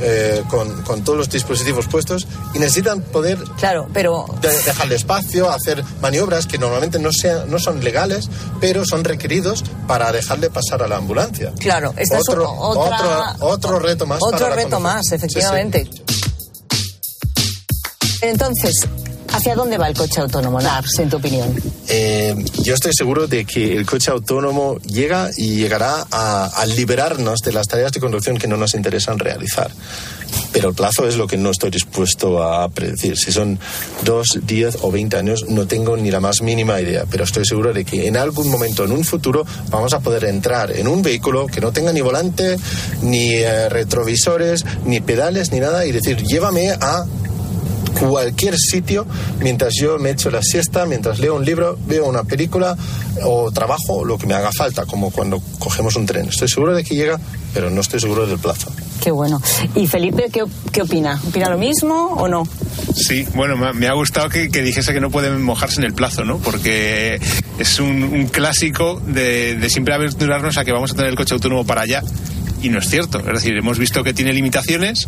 [0.00, 4.26] eh, con, con todos los dispositivos puestos y necesitan poder claro, pero...
[4.40, 8.28] dejarle espacio, hacer maniobras que normalmente no, sean, no son legales,
[8.60, 11.52] pero son requeridos para dejarle pasar a la ambulancia.
[11.58, 14.18] Claro, esta es otro, otra- otro, otro reto más.
[14.22, 15.14] Otro para reto más, Sí, sí.
[15.16, 15.88] efectivamente.
[18.20, 18.74] Entonces,
[19.34, 21.60] ¿hacia dónde va el coche autónomo, Lars, en tu opinión?
[21.88, 27.52] Eh, yo estoy seguro de que el coche autónomo llega y llegará a, liberarnos de
[27.52, 29.70] las tareas de conducción que no nos interesan realizar.
[30.52, 33.16] Pero el plazo es lo que no estoy dispuesto a predecir.
[33.16, 33.58] Si son
[34.02, 37.04] dos, diez o veinte años, no tengo ni la más mínima idea.
[37.10, 40.70] Pero estoy seguro de que en algún momento, en un futuro, vamos a poder entrar
[40.70, 42.56] en un vehículo que no tenga ni volante,
[43.02, 47.04] ni eh, retrovisores, ni pedales, ni nada, y decir, llévame a
[47.98, 49.06] cualquier sitio
[49.40, 52.76] mientras yo me echo la siesta, mientras leo un libro, veo una película
[53.24, 56.28] o trabajo, lo que me haga falta, como cuando cogemos un tren.
[56.28, 57.18] Estoy seguro de que llega,
[57.52, 58.72] pero no estoy seguro del plazo.
[59.02, 59.40] Qué bueno.
[59.74, 61.20] ¿Y Felipe qué, qué opina?
[61.28, 62.46] ¿Opina lo mismo o no?
[62.94, 66.24] Sí, bueno, me ha- gustado que, que dijese que no puede mojarse en el plazo,
[66.24, 66.38] ¿no?
[66.38, 67.20] Porque
[67.58, 71.34] es un, un clásico de, de siempre aventurarnos a que vamos a tener el coche
[71.34, 72.02] autónomo para allá.
[72.64, 73.18] Y no es cierto.
[73.18, 75.06] Es decir, hemos visto que tiene limitaciones,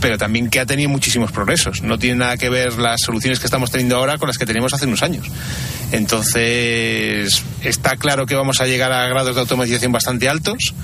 [0.00, 1.82] pero también que ha tenido muchísimos progresos.
[1.82, 4.72] No tiene nada que ver las soluciones que estamos teniendo ahora con las que teníamos
[4.72, 5.26] hace unos años.
[5.90, 10.74] Entonces, está claro que vamos a llegar a grados de automatización bastante altos.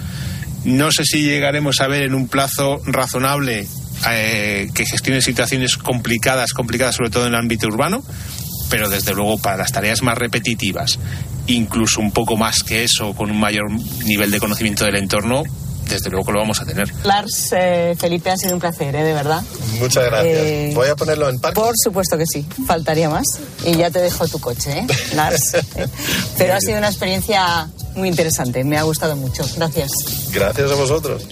[0.65, 3.69] No sé si llegaremos a ver en un plazo razonable
[4.11, 8.03] eh, que gestione situaciones complicadas, complicadas sobre todo en el ámbito urbano,
[8.69, 10.99] pero desde luego para las tareas más repetitivas,
[11.47, 13.71] incluso un poco más que eso, con un mayor
[14.05, 15.45] nivel de conocimiento del entorno,
[15.89, 16.93] desde luego que lo vamos a tener.
[17.05, 19.03] Lars, eh, Felipe, ha sido un placer, ¿eh?
[19.05, 19.43] De verdad.
[19.79, 20.37] Muchas gracias.
[20.39, 21.61] Eh, Voy a ponerlo en parque.
[21.61, 23.27] Por supuesto que sí, faltaría más.
[23.65, 24.87] Y ya te dejo tu coche, ¿eh?
[25.15, 25.57] Lars.
[26.37, 29.45] Pero ha sido una experiencia muy interesante, me ha gustado mucho.
[29.57, 29.91] Gracias.
[30.33, 31.27] Gracias a vosotros.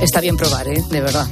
[0.00, 0.82] Está bien probar, ¿eh?
[0.90, 1.26] De verdad.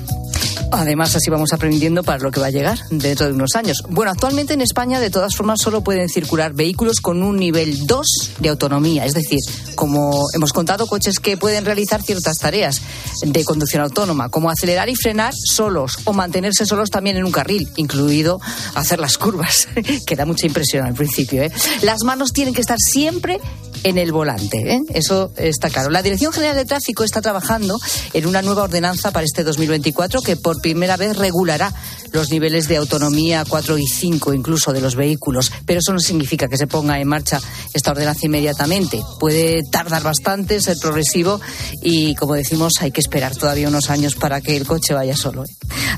[0.72, 3.82] Además, así vamos aprendiendo para lo que va a llegar dentro de unos años.
[3.88, 8.06] Bueno, actualmente en España, de todas formas, solo pueden circular vehículos con un nivel 2
[8.38, 9.04] de autonomía.
[9.04, 9.40] Es decir,
[9.74, 12.80] como hemos contado, coches que pueden realizar ciertas tareas
[13.22, 17.68] de conducción autónoma, como acelerar y frenar solos o mantenerse solos también en un carril,
[17.76, 18.40] incluido
[18.74, 19.68] hacer las curvas,
[20.06, 21.42] que da mucha impresión al principio.
[21.42, 21.52] ¿eh?
[21.82, 23.40] Las manos tienen que estar siempre
[23.84, 24.74] en el volante.
[24.74, 24.80] ¿eh?
[24.90, 25.90] Eso está claro.
[25.90, 27.78] La Dirección General de Tráfico está trabajando
[28.12, 31.72] en una nueva ordenanza para este 2024 que por primera vez regulará
[32.12, 35.50] los niveles de autonomía 4 y 5 incluso de los vehículos.
[35.66, 37.40] Pero eso no significa que se ponga en marcha
[37.72, 39.00] esta ordenanza inmediatamente.
[39.18, 41.40] Puede tardar bastante, ser progresivo
[41.82, 45.44] y, como decimos, hay que esperar todavía unos años para que el coche vaya solo.
[45.44, 45.48] ¿eh?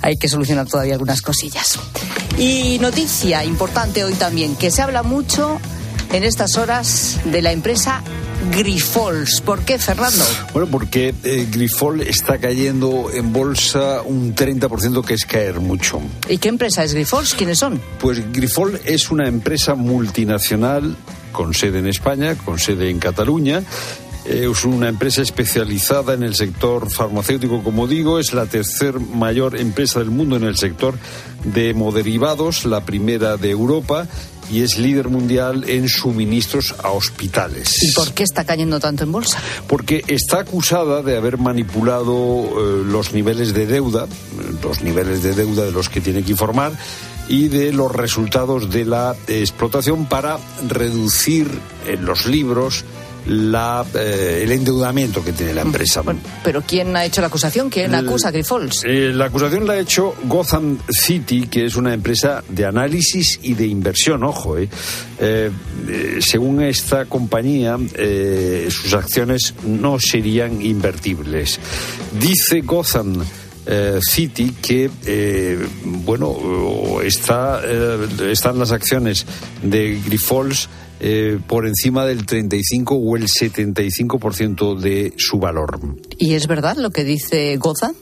[0.02, 1.78] Hay que solucionar todavía algunas cosillas.
[2.38, 5.60] Y noticia importante hoy también, que se habla mucho
[6.12, 8.02] en estas horas de la empresa
[8.54, 9.40] Grifols.
[9.40, 10.24] ¿Por qué, Fernando?
[10.52, 16.00] Bueno, porque eh, Grifol está cayendo en bolsa un 30%, que es caer mucho.
[16.28, 17.34] ¿Y qué empresa es Grifols?
[17.34, 17.80] ¿Quiénes son?
[17.98, 20.96] Pues Grifol es una empresa multinacional
[21.32, 23.62] con sede en España, con sede en Cataluña.
[24.26, 29.56] Eh, es una empresa especializada en el sector farmacéutico, como digo, es la tercer mayor
[29.56, 30.94] empresa del mundo en el sector
[31.44, 34.06] de hemoderivados, la primera de Europa
[34.50, 37.74] y es líder mundial en suministros a hospitales.
[37.82, 39.38] ¿Y por qué está cayendo tanto en bolsa?
[39.66, 44.06] Porque está acusada de haber manipulado eh, los niveles de deuda,
[44.62, 46.72] los niveles de deuda de los que tiene que informar
[47.28, 51.48] y de los resultados de la explotación para reducir
[51.86, 52.84] en los libros
[53.26, 56.02] la, eh, el endeudamiento que tiene la empresa.
[56.44, 57.70] pero ¿quién ha hecho la acusación?
[57.70, 58.82] ¿Quién acusa a Grifols?
[58.84, 63.54] Eh, la acusación la ha hecho Gotham City, que es una empresa de análisis y
[63.54, 64.56] de inversión, ojo.
[64.58, 65.50] Eh.
[66.20, 67.76] según esta compañía,
[68.68, 71.60] sus acciones no serían invertibles.
[72.18, 73.24] Dice Gotham
[74.00, 74.90] City que
[75.84, 77.62] bueno está,
[78.28, 79.24] están las acciones
[79.62, 80.68] de Grifols
[81.04, 85.80] eh, por encima del 35 o el 75% de su valor.
[86.16, 87.96] ¿Y es verdad lo que dice Gozan?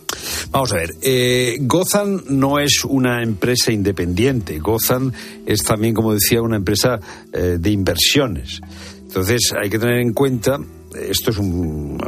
[0.51, 5.15] Vamos a ver, eh, Gozan no es una empresa independiente, Gozan
[5.47, 7.01] es también, como decía, una empresa
[7.33, 8.61] eh, de inversiones.
[9.07, 10.59] Entonces hay que tener en cuenta,
[10.95, 11.99] esto es un,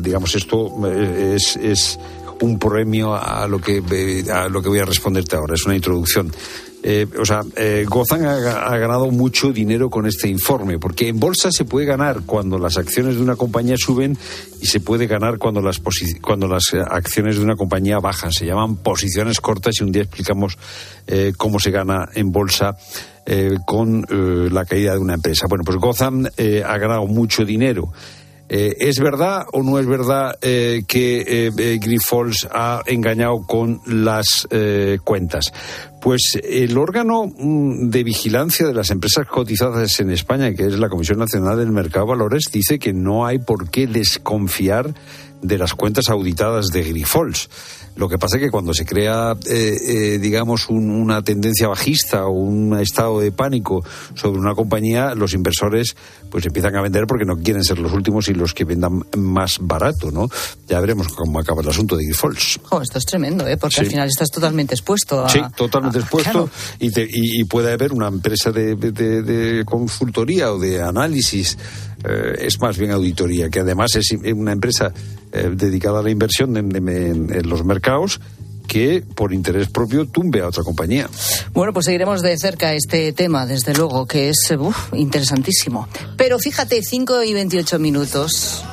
[0.00, 2.00] digamos, esto es, es
[2.40, 3.80] un premio a lo que
[4.28, 6.32] a lo que voy a responderte ahora, es una introducción.
[6.84, 11.50] Eh, o sea, eh, Gozan ha, ganado mucho dinero con este informe, porque en bolsa
[11.52, 14.18] se puede ganar cuando las acciones de una compañía suben
[14.60, 15.80] y se puede ganar cuando las,
[16.20, 18.32] cuando las eh, acciones de una compañía bajan.
[18.32, 20.58] Se llaman posiciones cortas y un día explicamos
[21.36, 22.76] cómo se gana en bolsa.
[23.66, 24.04] con
[24.52, 25.46] la caída de una empresa.
[25.48, 27.92] Bueno, pues Gozan ha ganado mucho dinero
[28.54, 34.46] eh, ¿Es verdad o no es verdad eh, que eh, Grifols ha engañado con las
[35.04, 35.54] cuentas?
[36.02, 40.90] Pues el órgano mm, de vigilancia de las empresas cotizadas en España, que es la
[40.90, 44.92] Comisión Nacional del Mercado de Valores, dice que no hay por qué desconfiar
[45.40, 47.48] de las cuentas auditadas de Grifols.
[47.96, 52.32] Lo que pasa es que cuando se crea, eh, eh, digamos, una tendencia bajista o
[52.32, 55.94] un estado de pánico sobre una compañía, los inversores
[56.30, 59.58] pues empiezan a vender porque no quieren ser los últimos y los que vendan más
[59.60, 60.28] barato, ¿no?
[60.66, 62.58] Ya veremos cómo acaba el asunto de Grifols.
[62.82, 63.58] esto es tremendo, ¿eh?
[63.58, 65.28] Porque al final estás totalmente expuesto a...
[65.28, 71.58] Sí, totalmente expuesto y, puede haber una empresa de consultoría o de análisis
[72.04, 74.92] eh, es más bien auditoría, que además es una empresa
[75.32, 78.20] eh, dedicada a la inversión en, los mercados
[78.66, 81.08] que por interés propio tumbe a otra compañía.
[81.52, 84.52] Bueno, pues seguiremos de cerca este tema, desde luego, que es
[84.94, 85.88] interesantísimo.
[86.16, 88.64] Pero fíjate, 5 y 28 minutos.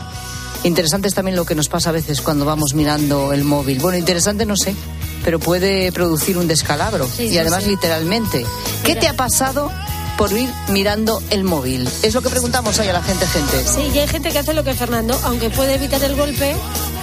[0.63, 3.79] Interesante es también lo que nos pasa a veces cuando vamos mirando el móvil.
[3.79, 4.75] Bueno, interesante no sé,
[5.23, 7.07] pero puede producir un descalabro.
[7.17, 8.45] y además literalmente.
[8.83, 9.71] ¿Qué te ha pasado
[10.19, 11.87] por ir mirando el móvil?
[12.03, 13.63] Es lo que preguntamos hoy a la gente, gente.
[13.65, 16.57] Sí, y hay gente que hace lo que Fernando, aunque puede evitar el golpe.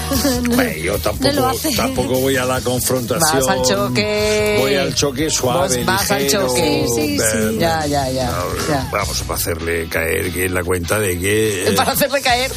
[0.85, 3.41] yo tampoco, tampoco voy a la confrontación.
[3.41, 4.59] Vas al choque.
[4.61, 6.87] Voy al choque suave, vas, al choque.
[6.95, 8.31] Sí, sí, Ya, ya, ya,
[8.93, 11.69] Vamos a hacerle caer que en la cuenta de que.
[11.69, 12.53] Eh, para hacerle caer.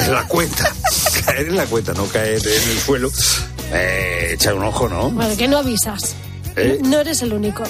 [0.00, 0.70] En la cuenta.
[1.24, 3.10] caer en la cuenta, no caer en el suelo.
[3.72, 5.08] Eh, echar un ojo, ¿no?
[5.08, 6.14] Bueno, que no avisas.
[6.56, 6.78] ¿Eh?
[6.82, 7.64] No eres el único.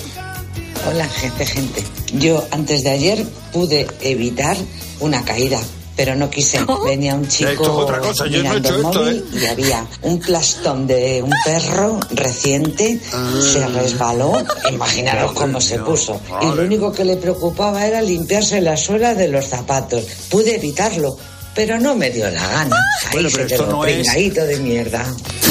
[0.86, 1.82] Hola, gente, gente.
[2.12, 4.54] Yo antes de ayer pude evitar
[5.00, 5.58] una caída,
[5.96, 6.60] pero no quise.
[6.84, 7.88] Venía un chico
[8.28, 9.40] mirando el móvil ¿eh?
[9.40, 13.30] y había un plastón de un perro reciente, ah.
[13.40, 14.34] se resbaló,
[14.70, 16.20] imaginaros cómo se puso.
[16.42, 20.04] Y lo único que le preocupaba era limpiarse la suela de los zapatos.
[20.28, 21.16] Pude evitarlo,
[21.54, 22.76] pero no me dio la gana.
[23.06, 24.06] Ahí Bueno, se esto quedó no es-
[24.46, 25.06] de mierda.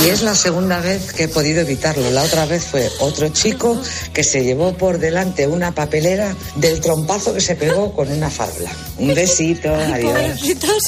[0.06, 2.10] Y es la segunda vez que he podido evitarlo.
[2.12, 3.82] La otra vez fue otro chico
[4.14, 8.72] que se llevó por delante una papelera del trompazo que se pegó con una fábula.
[8.98, 10.12] Un besito, adiós.
[10.12, 10.84] Pobrecitos.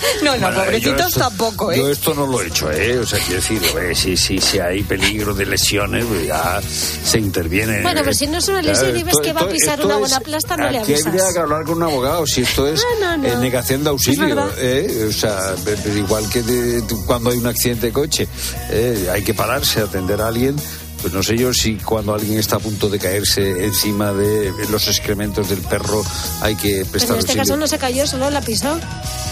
[0.22, 1.76] No, no, Bueno, pobrecitos esto- tampoco, ¿eh?
[1.78, 2.98] Yo esto no lo he hecho, ¿eh?
[2.98, 7.18] O sea, quiero decir, eh, si, si, si hay peligro de lesiones, pues ya se
[7.18, 7.82] interviene.
[7.82, 8.14] Bueno, pero eh.
[8.14, 10.56] si no es una lesión y ves Esto- que va a pisar una buena plasta,
[10.56, 11.06] no le aquí avisas.
[11.06, 13.28] habría que hablar con un abogado, si esto es No, no, no.
[13.28, 14.50] eh, negación de auxilio.
[14.58, 15.06] ¿eh?
[15.08, 15.54] O sea,
[15.96, 18.28] igual que de- cuando hay un accidente de coche,
[18.70, 19.08] ¿eh?
[19.12, 20.56] hay que pararse, atender a alguien.
[21.00, 24.88] Pues no sé yo si cuando alguien está a punto de caerse encima de los
[24.88, 26.02] excrementos del perro
[26.40, 27.42] hay que prestar en este auxilio.
[27.42, 28.78] caso no se cayó, solo la pisó.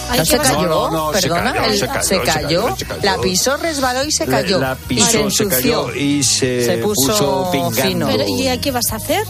[0.09, 2.63] Ahí No se cayó, No, no, no, se perdona, cayó, se cayó, se se cayó,
[2.63, 3.01] cayó, se cayó.
[3.03, 4.59] la pisó, resbaló y se cayó.
[4.61, 5.49] La, la y pisó, se se, ensució.
[5.49, 7.83] cayó y se, Se puso pingando.
[7.83, 8.07] fino.
[8.07, 9.25] Pero, ¿y a qué vas a hacer?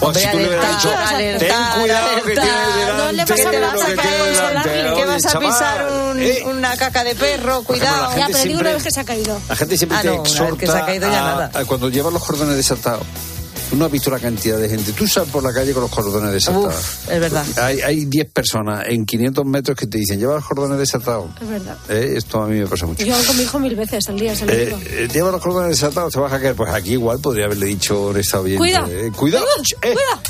[0.00, 0.90] O si tú le hubieras dicho,
[1.38, 5.88] ten cuidado que tienes delante, No le vas a lo dar que vas a pisar
[5.92, 8.02] un- eh, una caca de perro, cuidado.
[8.10, 9.40] la Ya, gente pero digo una siempre- vez que se ha caído.
[9.48, 11.50] La gente siempre Ah, te exhorta que se ha caído ya a- nada.
[11.54, 13.02] a cuando llevan los cordones desatados.
[13.70, 14.92] Tú no has visto la cantidad de gente.
[14.92, 16.74] Tú sales por la calle con los cordones desatados.
[16.74, 17.44] Uf, es verdad.
[17.62, 21.26] Hay, hay 10 personas en 500 metros que te dicen, lleva los cordones desatados.
[21.40, 21.76] Es verdad.
[21.90, 23.04] Eh, Esto a mí me pasa mucho.
[23.04, 24.78] Yo hago con mi hijo mil veces al día, se lo Eh, digo.
[24.86, 26.54] eh, lleva los cordones desatados, te vas a caer.
[26.54, 28.58] Pues aquí igual podría haberle dicho esta oyente.
[28.58, 28.86] Cuida.
[28.90, 29.44] eh, cuidado.
[29.44, 30.22] Cuida, eh, cuida.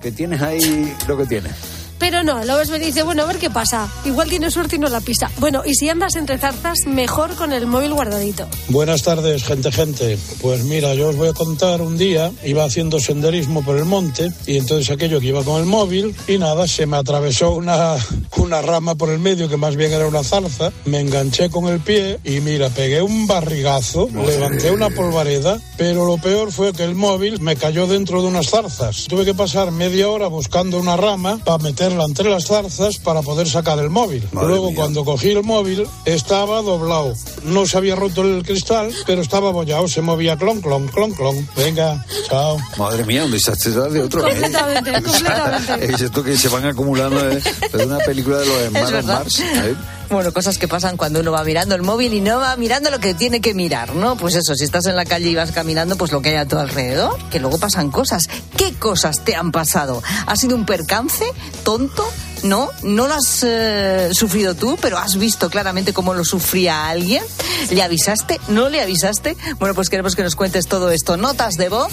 [0.00, 1.52] Que tienes ahí lo que tienes.
[1.98, 3.88] Pero no, lo ves me dice, bueno, a ver qué pasa.
[4.04, 5.30] Igual tiene suerte y no la pisa.
[5.38, 8.46] Bueno, y si andas entre zarzas, mejor con el móvil guardadito.
[8.68, 10.18] Buenas tardes, gente, gente.
[10.40, 14.32] Pues mira, yo os voy a contar un día, iba haciendo senderismo por el monte
[14.46, 17.96] y entonces aquello que iba con el móvil y nada, se me atravesó una,
[18.36, 21.80] una rama por el medio que más bien era una zarza, me enganché con el
[21.80, 26.94] pie y mira, pegué un barrigazo, levanté una polvareda, pero lo peor fue que el
[26.94, 29.06] móvil me cayó dentro de unas zarzas.
[29.08, 33.48] Tuve que pasar media hora buscando una rama para meterla entre las zarzas para poder
[33.48, 34.26] sacar el móvil.
[34.32, 37.14] Luego cuando cogí el móvil estaba doblado.
[37.44, 41.48] No se había roto el cristal, pero estaba abollado, se movía clon, clon, clon, clon.
[41.56, 42.56] Venga, chao.
[42.78, 44.26] Madre mía, un desastre de otro.
[44.26, 44.30] ¿eh?
[44.30, 45.94] Completamente, completamente.
[45.94, 47.42] Es esto que se van acumulando ¿eh?
[47.72, 49.04] de una película de los hermanos.
[49.04, 49.40] Mars.
[49.40, 49.74] ¿eh?
[50.10, 53.00] Bueno, cosas que pasan cuando uno va mirando el móvil y no va mirando lo
[53.00, 54.16] que tiene que mirar, ¿no?
[54.16, 56.46] Pues eso, si estás en la calle y vas caminando, pues lo que hay a
[56.46, 58.28] tu alrededor, que luego pasan cosas.
[58.56, 60.02] ¿Qué cosas te han pasado?
[60.26, 61.24] ¿Ha sido un percance
[61.64, 62.06] tonto?
[62.42, 62.70] ¿No?
[62.82, 67.24] ¿No lo has eh, sufrido tú, pero has visto claramente cómo lo sufría alguien?
[67.70, 68.38] ¿Le avisaste?
[68.48, 69.36] ¿No le avisaste?
[69.58, 71.16] Bueno, pues queremos que nos cuentes todo esto.
[71.16, 71.92] Notas de voz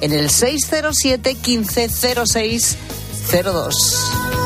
[0.00, 2.76] en el 607 1506
[3.30, 4.41] 02.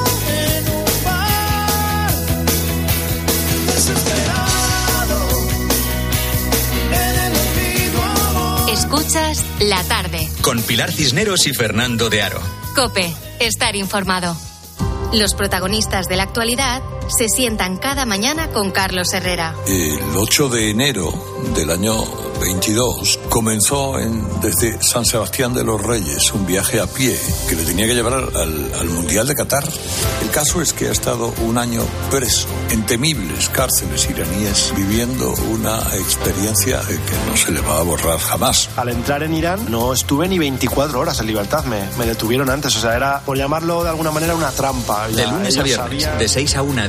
[8.87, 10.29] Escuchas la tarde.
[10.43, 12.41] Con Pilar Cisneros y Fernando de Aro.
[12.77, 14.37] Cope, estar informado.
[15.13, 19.55] Los protagonistas de la actualidad se sientan cada mañana con Carlos Herrera.
[19.67, 21.13] El 8 de enero
[21.55, 22.05] del año
[22.41, 27.63] 22 comenzó en, desde San Sebastián de los Reyes un viaje a pie que le
[27.65, 29.65] tenía que llevar al, al- al Mundial de Qatar.
[30.23, 35.79] El caso es que ha estado un año preso en temibles cárceles iraníes viviendo una
[35.95, 38.69] experiencia que no se le va a borrar jamás.
[38.77, 42.77] Al entrar en Irán no estuve ni 24 horas en libertad, me, me detuvieron antes,
[42.77, 45.09] o sea, era, por llamarlo de alguna manera, una trampa.
[45.09, 46.89] De Ya lunes a viernes, sabían- de 6 a 1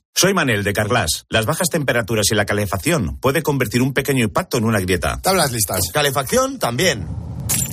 [0.13, 1.25] Soy Manel de Carglass.
[1.29, 5.19] Las bajas temperaturas y la calefacción puede convertir un pequeño impacto en una grieta.
[5.21, 5.79] Tablas listas.
[5.93, 7.07] Calefacción también.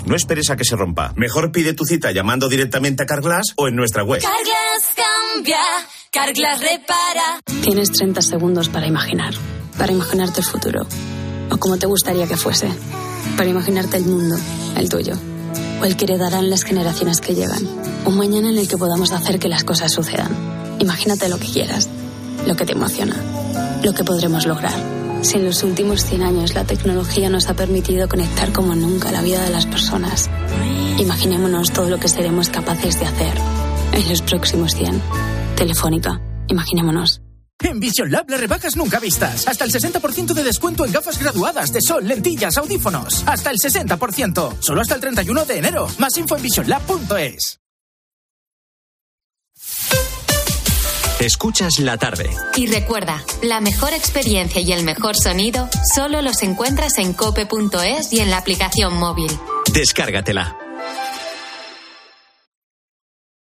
[0.07, 1.13] No esperes a que se rompa.
[1.17, 4.23] Mejor pide tu cita llamando directamente a Carglass o en nuestra web.
[4.23, 4.95] Carglass
[5.35, 5.59] cambia,
[6.11, 7.41] Carglass repara.
[7.63, 9.35] Tienes 30 segundos para imaginar,
[9.77, 10.87] para imaginarte el futuro,
[11.51, 12.71] o como te gustaría que fuese,
[13.37, 14.37] para imaginarte el mundo,
[14.77, 15.15] el tuyo,
[15.83, 17.63] o el que heredarán las generaciones que llegan,
[18.07, 20.31] un mañana en el que podamos hacer que las cosas sucedan.
[20.79, 21.91] Imagínate lo que quieras,
[22.47, 23.17] lo que te emociona,
[23.83, 24.75] lo que podremos lograr.
[25.23, 29.23] Si en los últimos 100 años la tecnología nos ha permitido conectar como nunca la
[29.23, 30.31] vida de las personas,
[30.99, 33.35] imaginémonos todo lo que seremos capaces de hacer
[33.93, 35.03] en los próximos 100.
[35.57, 37.21] Telefónica, imaginémonos.
[37.61, 39.49] En Vision Lab las rebajas nunca vistas.
[39.49, 43.25] Hasta el 60% de descuento en gafas graduadas de sol, lentillas, audífonos.
[43.27, 44.57] Hasta el 60%.
[44.61, 45.89] Solo hasta el 31 de enero.
[45.99, 47.59] Más info en visionlab.es.
[51.21, 52.31] Escuchas la tarde.
[52.55, 58.21] Y recuerda, la mejor experiencia y el mejor sonido solo los encuentras en cope.es y
[58.21, 59.31] en la aplicación móvil.
[59.73, 60.57] Descárgatela.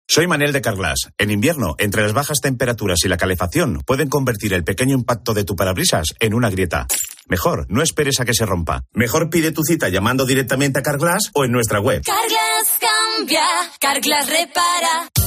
[0.06, 1.08] Soy Manel de Carglass.
[1.18, 5.42] En invierno, entre las bajas temperaturas y la calefacción, pueden convertir el pequeño impacto de
[5.42, 6.86] tu parabrisas en una grieta.
[7.26, 8.84] Mejor, no esperes a que se rompa.
[8.92, 12.02] Mejor pide tu cita llamando directamente a Carglass o en nuestra web.
[12.04, 13.42] Carglass cambia,
[13.80, 15.23] Carglass repara.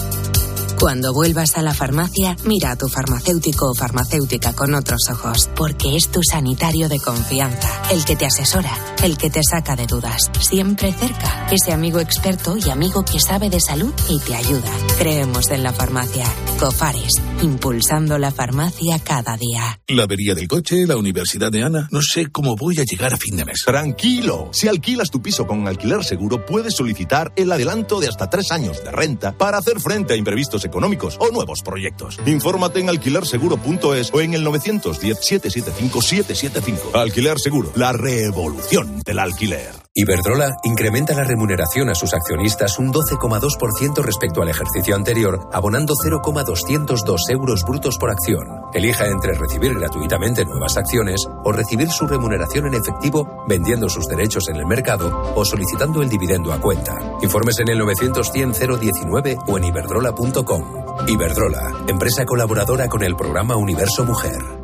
[0.79, 5.95] Cuando vuelvas a la farmacia, mira a tu farmacéutico o farmacéutica con otros ojos, porque
[5.95, 8.71] es tu sanitario de confianza, el que te asesora,
[9.03, 13.49] el que te saca de dudas, siempre cerca, ese amigo experto y amigo que sabe
[13.49, 14.71] de salud y te ayuda.
[14.99, 16.25] Creemos en la farmacia.
[16.59, 19.79] Cofares, impulsando la farmacia cada día.
[19.87, 21.87] La avería del coche, la universidad de Ana.
[21.91, 23.63] No sé cómo voy a llegar a fin de mes.
[23.65, 24.49] Tranquilo.
[24.53, 28.83] Si alquilas tu piso con alquiler seguro, puedes solicitar el adelanto de hasta tres años
[28.83, 32.19] de renta para hacer frente a imprevistos económicos o nuevos proyectos.
[32.27, 36.93] Infórmate en alquilerseguro.es o en el 910-775-775.
[36.93, 39.86] Alquiler Seguro, la revolución del alquiler.
[39.99, 47.29] Iberdrola incrementa la remuneración a sus accionistas un 12,2% respecto al ejercicio anterior, abonando 0,202
[47.31, 48.47] euros brutos por acción.
[48.75, 54.47] Elija entre recibir gratuitamente nuevas acciones o recibir su remuneración en efectivo vendiendo sus derechos
[54.49, 56.95] en el mercado o solicitando el dividendo a cuenta.
[57.23, 61.07] Informes en el 900 019 o en iberdrola.com.
[61.07, 64.56] Iberdrola, empresa colaboradora con el programa Universo Mujer.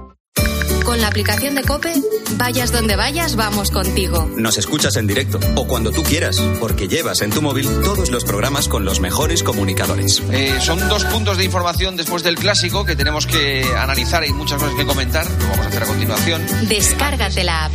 [0.94, 1.92] Con la aplicación de Cope,
[2.38, 4.30] vayas donde vayas, vamos contigo.
[4.38, 8.24] Nos escuchas en directo o cuando tú quieras, porque llevas en tu móvil todos los
[8.24, 10.22] programas con los mejores comunicadores.
[10.32, 14.22] Eh, son dos puntos de información después del clásico que tenemos que analizar.
[14.22, 15.26] Hay muchas cosas que comentar.
[15.26, 16.46] Lo vamos a hacer a continuación.
[16.70, 17.72] Descárgate la app.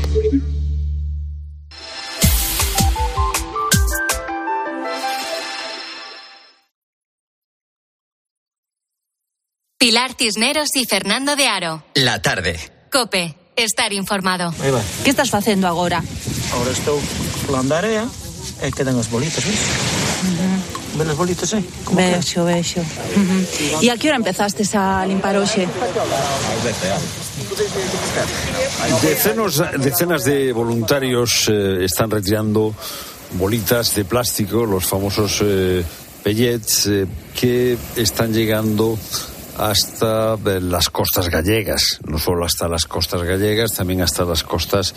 [9.76, 11.82] Pilar Cisneros y Fernando de Aro.
[11.94, 12.77] La tarde.
[12.90, 14.54] Cope, estar informado.
[15.04, 16.02] Que estás facendo agora?
[16.52, 17.00] Agora estou
[17.44, 18.08] pola andarea
[18.62, 19.60] e quedan os bolitos, ves?
[20.96, 21.62] Ven os bolitos, eh?
[21.84, 22.80] Como Vexo, vexo.
[22.80, 23.84] Uh -huh.
[23.84, 25.68] E a que hora empezastes a limpar hoxe?
[29.04, 32.74] Decenas, decenas de voluntarios eh, están retirando
[33.36, 35.84] bolitas de plástico, los famosos eh,
[36.24, 38.98] pellets, eh, que están llegando
[39.58, 44.94] hasta eh, las costas gallegas, no solo hasta las costas gallegas, también hasta las costas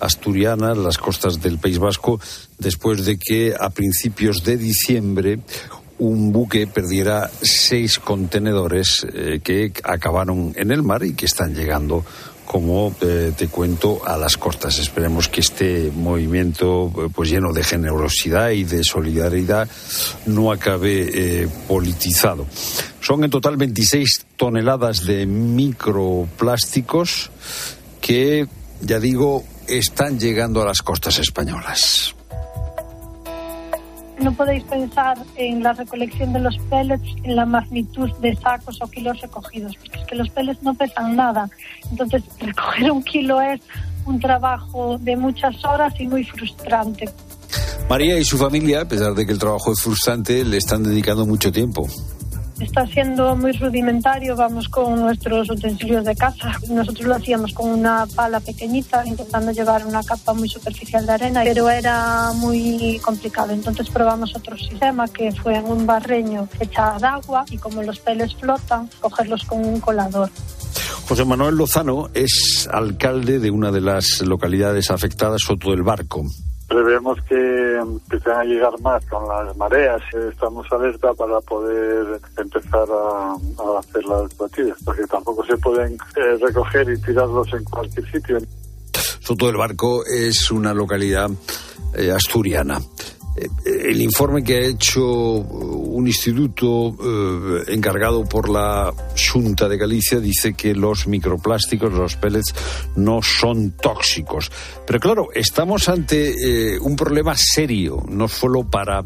[0.00, 2.20] asturianas, las costas del País Vasco,
[2.58, 5.40] después de que a principios de diciembre
[5.98, 12.04] un buque perdiera seis contenedores eh, que acabaron en el mar y que están llegando
[12.52, 14.78] como eh, te cuento a las costas.
[14.78, 19.66] Esperemos que este movimiento eh, pues lleno de generosidad y de solidaridad
[20.26, 22.46] no acabe eh, politizado.
[23.00, 27.30] Son en total 26 toneladas de microplásticos
[28.02, 28.46] que,
[28.82, 32.14] ya digo, están llegando a las costas españolas
[34.22, 38.86] no podéis pensar en la recolección de los pellets en la magnitud de sacos o
[38.88, 41.48] kilos recogidos, porque es que los pellets no pesan nada.
[41.90, 43.60] Entonces, recoger un kilo es
[44.06, 47.08] un trabajo de muchas horas y muy frustrante.
[47.88, 51.26] María y su familia, a pesar de que el trabajo es frustrante, le están dedicando
[51.26, 51.86] mucho tiempo
[52.64, 56.52] está siendo muy rudimentario, vamos con nuestros utensilios de casa.
[56.68, 61.42] Nosotros lo hacíamos con una pala pequeñita, intentando llevar una capa muy superficial de arena,
[61.44, 63.52] pero era muy complicado.
[63.52, 67.98] Entonces probamos otro sistema que fue en un barreño echado de agua y como los
[67.98, 70.30] peles flotan, cogerlos con un colador.
[71.08, 76.24] José Manuel Lozano es alcalde de una de las localidades afectadas, Soto del Barco.
[76.72, 80.00] Prevemos que empiecen a llegar más con las mareas.
[80.30, 86.38] Estamos alerta para poder empezar a, a hacer las batidas, porque tampoco se pueden eh,
[86.40, 88.38] recoger y tirarlos en cualquier sitio.
[89.20, 91.30] Soto del Barco es una localidad
[91.94, 92.80] eh, asturiana.
[93.36, 93.48] Eh,
[93.90, 98.92] el informe que ha hecho un instituto eh, encargado por la
[99.32, 102.54] Junta de Galicia dice que los microplásticos, los pellets,
[102.96, 104.50] no son tóxicos.
[104.86, 109.04] Pero claro, estamos ante eh, un problema serio, no solo para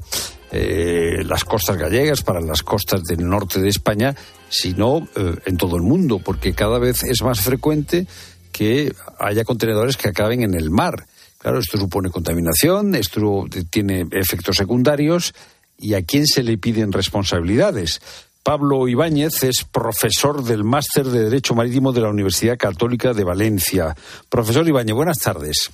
[0.53, 4.15] eh, las costas gallegas, para las costas del norte de España,
[4.49, 8.07] sino eh, en todo el mundo, porque cada vez es más frecuente
[8.53, 11.07] que haya contenedores que acaben en el mar.
[11.47, 15.33] Claro, esto supone contaminación, esto tiene efectos secundarios
[15.79, 18.01] y a quién se le piden responsabilidades.
[18.43, 23.95] Pablo Ibáñez es profesor del Máster de Derecho Marítimo de la Universidad Católica de Valencia.
[24.29, 25.71] Profesor Ibáñez, buenas tardes.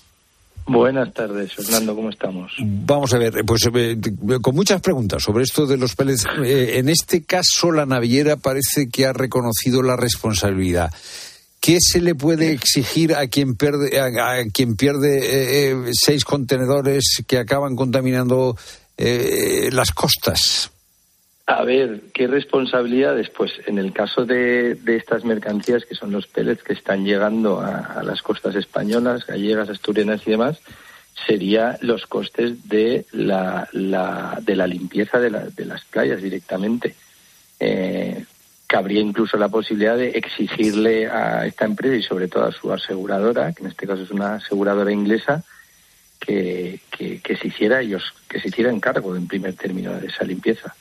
[0.66, 2.52] Buenas tardes, Fernando, ¿cómo estamos?
[2.58, 3.96] Vamos a ver, pues eh,
[4.42, 6.26] con muchas preguntas sobre esto de los pellets.
[6.44, 10.92] Eh, en este caso, la naviera parece que ha reconocido la responsabilidad.
[11.62, 17.38] ¿Qué se le puede exigir a quien pierde, a, quien pierde eh, seis contenedores que
[17.38, 18.56] acaban contaminando
[18.98, 20.72] las costas?
[21.46, 23.28] A ver, ¿qué responsabilidades?
[23.30, 28.02] Pues en el caso de, estas mercancías, que son los pellets que están llegando a,
[28.04, 30.60] las costas españolas, gallegas, asturianas y demás,
[31.26, 36.94] sería los costes de la, de la limpieza de, las playas directamente.
[37.58, 38.24] Eh,
[38.72, 43.52] cabría incluso la posibilidad de exigirle a esta empresa y sobre todo a su aseguradora,
[43.52, 45.44] que en este caso es una aseguradora inglesa,
[46.18, 50.24] que, que, se hiciera ellos, que se hiciera en cargo en primer término de esa
[50.24, 50.74] limpieza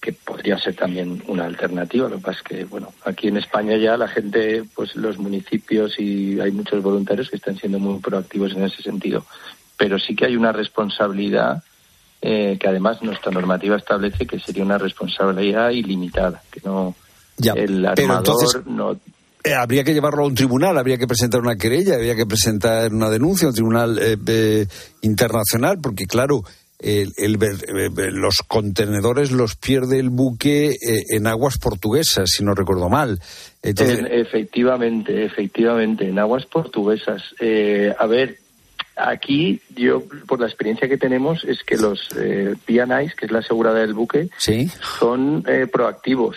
[0.00, 2.08] que podría ser también una alternativa.
[2.08, 5.98] Lo que pasa es que, bueno, aquí en España ya la gente, pues los municipios
[5.98, 9.24] y hay muchos voluntarios que están siendo muy proactivos en ese sentido.
[9.76, 11.64] Pero sí que hay una responsabilidad
[12.22, 16.94] eh, que además nuestra normativa establece que sería una responsabilidad ilimitada, que no
[17.38, 18.96] el armador no
[19.46, 22.90] eh, habría que llevarlo a un tribunal, habría que presentar una querella, habría que presentar
[22.90, 24.66] una denuncia a un tribunal eh,
[25.02, 26.44] internacional, porque claro,
[26.84, 32.88] el, eh, los contenedores los pierde el buque eh, en aguas portuguesas, si no recuerdo
[32.88, 33.18] mal.
[33.62, 37.22] efectivamente, efectivamente, en aguas portuguesas.
[37.40, 38.38] Eh, a ver,
[38.96, 43.80] aquí yo, por la experiencia que tenemos, es que los eh, que es la asegurada
[43.80, 44.28] del buque,
[44.98, 46.36] son proactivos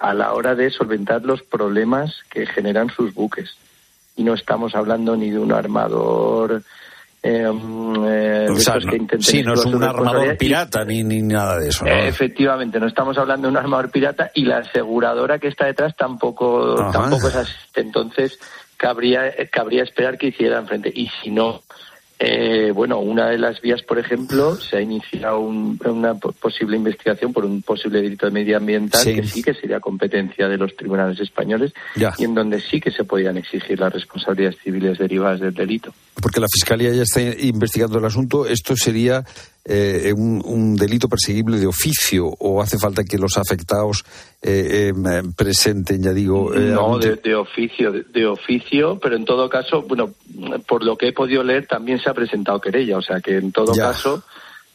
[0.00, 3.56] a la hora de solventar los problemas que generan sus buques.
[4.16, 6.62] Y no estamos hablando ni de un armador
[7.22, 7.52] eh,
[8.06, 8.46] eh
[9.18, 11.84] sí, no es un armador pirata ni, ni nada de eso.
[11.84, 16.76] efectivamente, no estamos hablando de un armador pirata y la aseguradora que está detrás tampoco,
[16.90, 17.52] tampoco es así.
[17.74, 18.38] Entonces,
[18.80, 20.90] cabría, cabría esperar que hicieran frente.
[20.94, 21.62] Y si no,
[22.18, 27.44] eh, bueno, una de las vías, por ejemplo, se ha iniciado una posible investigación por
[27.44, 31.74] un posible delito medioambiental que sí que sería competencia de los tribunales españoles
[32.18, 35.92] y en donde sí que se podían exigir las responsabilidades civiles derivadas del delito.
[36.14, 38.46] Porque la Fiscalía ya está investigando el asunto.
[38.46, 39.24] ¿Esto sería
[39.64, 44.04] eh, un, delito perseguible de oficio o hace falta que los afectados
[44.40, 46.50] eh, eh, presenten, ya digo...
[46.54, 50.14] no, de, oficio, de, oficio, pero en todo caso, bueno,
[50.66, 53.52] por lo que he podido leer también se ha presentado querella, o sea que en
[53.52, 54.24] todo caso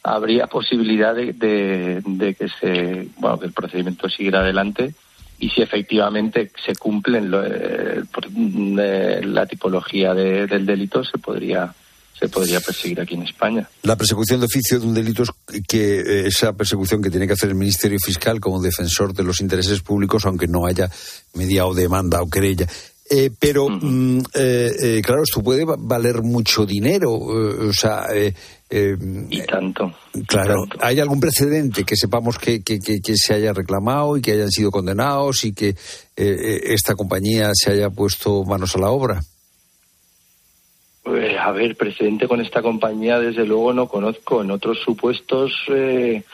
[0.04, 4.94] habría posibilidad de, de, que se, bueno, que el procedimiento siguiera adelante
[5.38, 7.30] y si efectivamente se cumplen
[9.34, 11.74] la tipología del delito se podría
[12.18, 13.68] se podría perseguir aquí en España.
[13.82, 15.30] La persecución de oficio de un delito es
[15.68, 19.40] que eh, esa persecución que tiene que hacer el Ministerio Fiscal como defensor de los
[19.40, 20.90] intereses públicos, aunque no haya
[21.34, 22.66] mediado demanda o querella.
[23.08, 27.12] Eh, pero, mm, eh, claro, esto puede valer mucho dinero.
[27.12, 28.06] o sea.
[28.18, 29.94] y tanto.
[30.26, 30.64] Claro.
[30.80, 34.72] ¿Hay algún precedente que sepamos que, que, que, se haya reclamado y que hayan sido
[34.72, 35.76] condenados y que
[36.16, 39.22] esta compañía se haya puesto manos a la obra?
[41.06, 44.42] Eh, a ver, precedente con esta compañía, desde luego no conozco.
[44.42, 46.24] En otros supuestos, eh,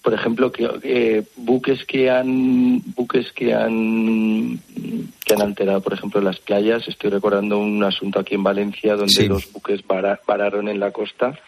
[0.00, 4.58] por ejemplo, que eh, buques que han buques que han
[5.24, 6.88] que han alterado, por ejemplo, las playas.
[6.88, 11.38] Estoy recordando un asunto aquí en Valencia donde los buques pararon en la costa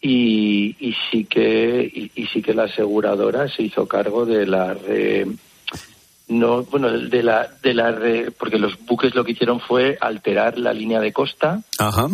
[0.00, 4.76] y, y sí que y, sí que la aseguradora se hizo cargo de la
[6.28, 7.96] no bueno de la de la
[8.38, 11.62] porque los buques lo que hicieron fue alterar la línea de costa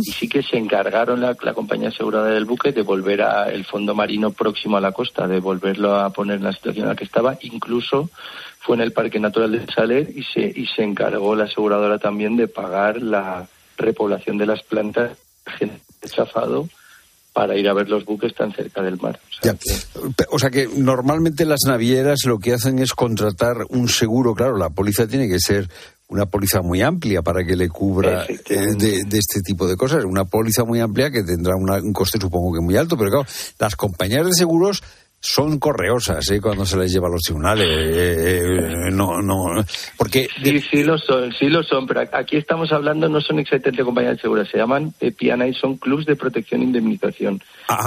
[0.02, 3.94] y sí que se encargaron la, compañía asegurada del buque de volver a el fondo
[3.94, 7.04] marino próximo a la costa de volverlo a poner en la situación en la que
[7.04, 7.36] estaba.
[7.42, 8.10] Incluso
[8.60, 12.36] fue en el parque natural de Saler y se y se encargó la aseguradora también
[12.36, 13.46] de pagar la
[13.76, 15.18] repoblación de las plantas
[16.08, 16.68] chafado
[17.35, 19.18] para ir a ver los buques tan cerca del mar.
[20.30, 20.68] O sea, que...
[20.76, 25.41] normalmente las navieras lo que hacen es contratar un seguro, claro, la póliza tiene que
[25.41, 25.68] ser
[26.07, 28.37] una póliza muy amplia para que le cubra eh,
[28.76, 30.05] de, este tipo de cosas.
[30.05, 33.26] Una póliza muy amplia que tendrá un coste supongo que muy alto, pero claro,
[33.59, 34.82] las compañías de seguros
[35.25, 36.41] son correosas ¿eh?
[36.41, 37.66] cuando se les lleva a los tribunales.
[37.66, 39.64] Eh, eh, no, no,
[39.97, 43.83] porque sí, sí lo son, sí lo son, pero aquí estamos hablando no son exactamente
[43.83, 47.43] compañías de seguridad, se llaman PIANA y son clubs de protección e indemnización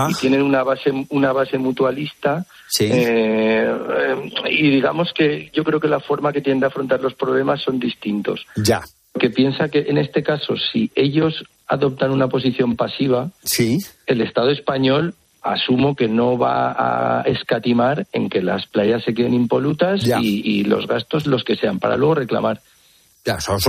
[0.10, 2.44] y tienen una base una base mutualista.
[2.80, 7.80] y digamos que yo creo que la forma que tienen de afrontar los problemas son
[7.80, 8.48] distintos.
[8.56, 8.82] Ya.
[9.20, 13.78] Que piensa que en este caso, si ellos adoptan una posición pasiva, sí.
[14.08, 15.14] el Estado español
[15.54, 20.88] asumo que no va a escatimar en que las playas se queden impolutas y, los
[20.88, 22.62] gastos los que sean para luego reclamar.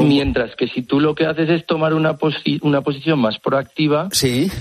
[0.03, 2.17] Mientras que si tú lo que haces es tomar una,
[2.63, 4.09] una posición más proactiva,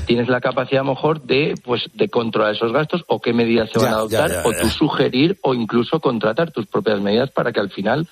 [0.05, 3.69] tienes la capacidad a lo mejor de, pues, de controlar esos gastos o qué medidas
[3.71, 7.59] se van a adoptar o tú sugerir o incluso contratar tus propias medidas para que
[7.59, 8.07] al final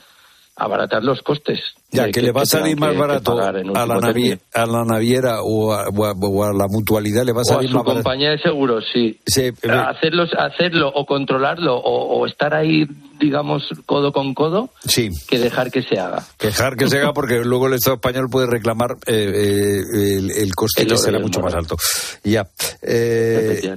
[0.55, 1.59] abaratar los costes.
[1.95, 5.73] Ya, que, le va a salir más barato a la, naviera, a la, naviera o
[5.73, 8.03] a, la mutualidad, le va a salir más barato.
[8.03, 9.19] compañía de seguros, sí.
[9.25, 12.85] sí Hacerlos, hacerlo o controlarlo o, estar ahí,
[13.19, 15.09] digamos, codo con codo, sí.
[15.27, 16.23] que dejar que se haga.
[16.39, 20.85] Dejar que se haga porque luego el Estado español puede reclamar eh, eh, el, coste
[20.85, 21.75] que será mucho más alto.
[22.23, 22.47] Ya.
[22.81, 23.73] Eh,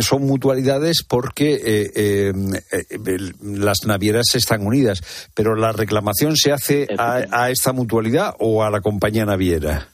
[0.00, 2.32] son mutualidades porque
[3.42, 5.02] las navieras están unidas,
[5.34, 9.88] pero la reclamación se hace a, esta mutualidad o a la compañía naviera?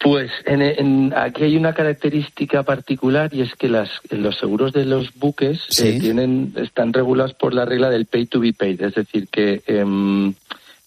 [0.00, 5.14] Pues en, aquí hay una característica particular y es que las, los seguros de los
[5.14, 9.28] buques eh, tienen, están regulados por la regla del pay to be paid, es decir,
[9.28, 10.34] que em,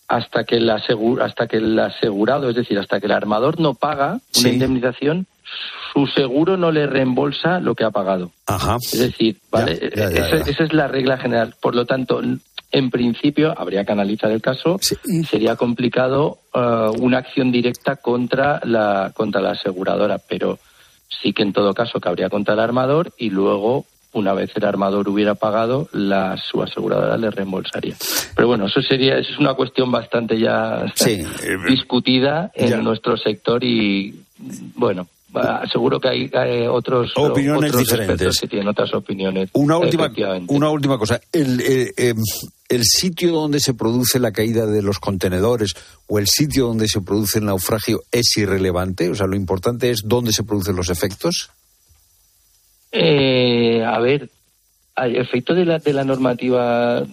[0.08, 4.20] hasta que el hasta que el asegurado, es decir, hasta que el armador no paga
[4.38, 5.26] una indemnización,
[5.94, 8.32] su seguro no le reembolsa lo que ha pagado.
[8.92, 9.80] Es decir, ¿vale?
[9.94, 11.56] esa, es la regla general.
[11.60, 12.22] Por lo tanto,
[12.72, 14.80] en principio habría que analizar el caso.
[15.30, 20.60] Sería complicado uh, una acción directa contra la, contra la aseguradora, pero
[21.22, 25.08] sí que en todo caso cabría contra el armador y luego una vez el armador
[25.10, 27.96] hubiera pagado, la, su aseguradora le reembolsaría.
[28.36, 31.26] Pero bueno, eso sería, es una cuestión bastante ya eh,
[31.68, 34.24] discutida en nuestro sector y
[34.76, 35.08] bueno,
[35.72, 39.50] seguro que hay, otros opiniones diferentes que tienen otras opiniones.
[39.54, 40.12] Una última,
[40.48, 41.20] una última cosa.
[41.32, 41.62] El,
[41.98, 42.18] em,
[42.70, 45.74] el, sitio donde se produce la caída de los contenedores
[46.08, 49.10] o el sitio donde se produce el naufragio es irrelevante.
[49.10, 51.50] O sea, lo importante es dónde se producen los efectos.
[52.92, 54.30] Eh, a ver,
[54.98, 57.04] el efecto de la, de la normativa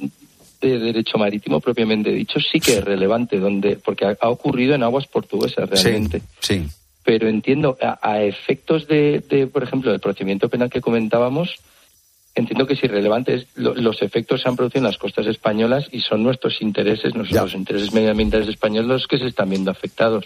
[0.61, 5.07] de derecho marítimo propiamente dicho sí que es relevante donde porque ha, ocurrido en aguas
[5.07, 6.67] portuguesas realmente sí
[7.05, 11.57] pero entiendo, a, efectos de, por ejemplo, del procedimiento penal que comentábamos,
[12.35, 13.47] entiendo que es irrelevante.
[13.55, 17.93] los efectos se han producido en las costas españolas y son nuestros intereses, nuestros intereses
[17.93, 20.25] medioambientales españoles los que se están viendo afectados.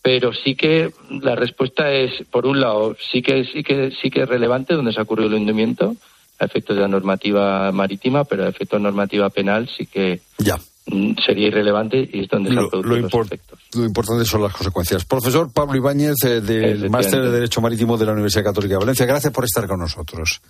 [0.00, 4.22] Pero sí que la respuesta es, por un lado, sí que sí que sí que
[4.22, 5.94] es relevante donde se ha ocurrido el hundimiento,
[6.38, 10.58] a efectos de la normativa marítima, pero a efectos de normativa penal sí que ya.
[10.90, 15.04] Mm, sería irrelevante y es donde lo, lo, lo importante son las consecuencias.
[15.04, 19.04] Profesor Pablo Ibáñez, eh, del Máster de Derecho Marítimo de la Universidad Católica de Valencia,
[19.04, 20.40] gracias por estar con nosotros.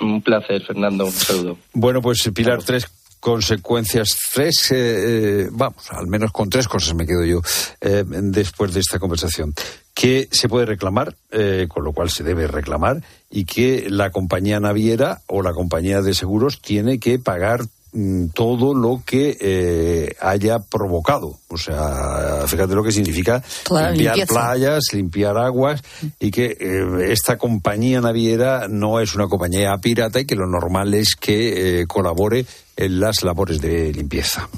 [0.00, 1.58] Un placer, Fernando, un saludo.
[1.72, 2.88] Bueno, pues Pilar, tres
[3.20, 7.40] consecuencias, tres, eh, eh, vamos, al menos con tres cosas me quedo yo
[7.80, 9.54] después de esta conversación.
[9.94, 11.16] Que se puede reclamar,
[11.68, 16.14] con lo cual se debe reclamar, y que la compañía naviera o la compañía de
[16.14, 17.62] seguros tiene que pagar
[18.34, 21.38] todo lo que eh, haya provocado.
[21.48, 25.82] O sea, fíjate lo que significa limpiar playas, limpiar aguas
[26.18, 30.94] y que eh, esta compañía naviera no es una compañía pirata y que lo normal
[30.94, 32.44] es que eh, colabore
[32.76, 34.48] en las labores de limpieza.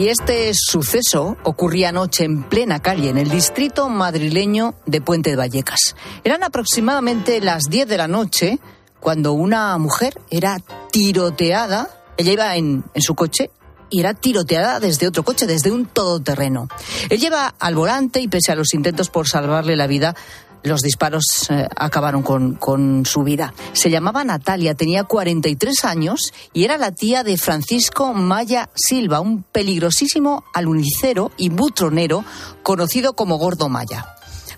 [0.00, 5.36] Y este suceso ocurría anoche en plena calle, en el distrito madrileño de Puente de
[5.36, 5.94] Vallecas.
[6.24, 8.60] Eran aproximadamente las 10 de la noche
[8.98, 10.56] cuando una mujer era
[10.90, 11.90] tiroteada.
[12.16, 13.50] Ella iba en, su coche
[13.90, 16.68] y era tiroteada desde otro coche, desde un todoterreno.
[17.10, 20.16] Él lleva al volante y pese a los intentos por salvarle la vida,
[20.62, 23.54] los disparos eh, acabaron con, con, su vida.
[23.72, 29.42] Se llamaba Natalia, tenía 43 años y era la tía de Francisco Maya Silva, un
[29.42, 32.24] peligrosísimo alunicero y butronero
[32.62, 34.06] conocido como Gordo Maya.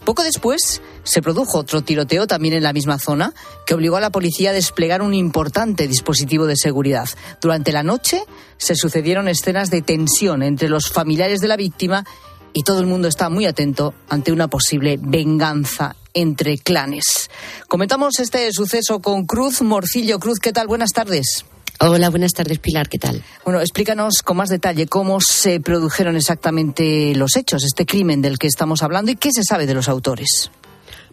[0.05, 3.33] Poco después se produjo otro tiroteo también en la misma zona
[3.67, 7.09] que obligó a la policía a desplegar un importante dispositivo de seguridad.
[7.41, 8.25] Durante la noche
[8.57, 12.05] se sucedieron escenas de tensión entre los familiares de la víctima
[12.53, 17.31] y todo el mundo está muy atento ante una posible venganza entre clanes.
[17.69, 20.19] Comentamos este suceso con Cruz Morcillo.
[20.19, 20.67] Cruz, ¿qué tal?
[20.67, 21.45] Buenas tardes.
[21.81, 23.25] Hola, buenas tardes, Pilar, ¿qué tal?
[23.45, 28.47] Bueno, explícanos con más detalle cómo se produjeron exactamente los hechos, este crimen del que
[28.47, 30.51] estamos hablando y qué se sabe de los autores.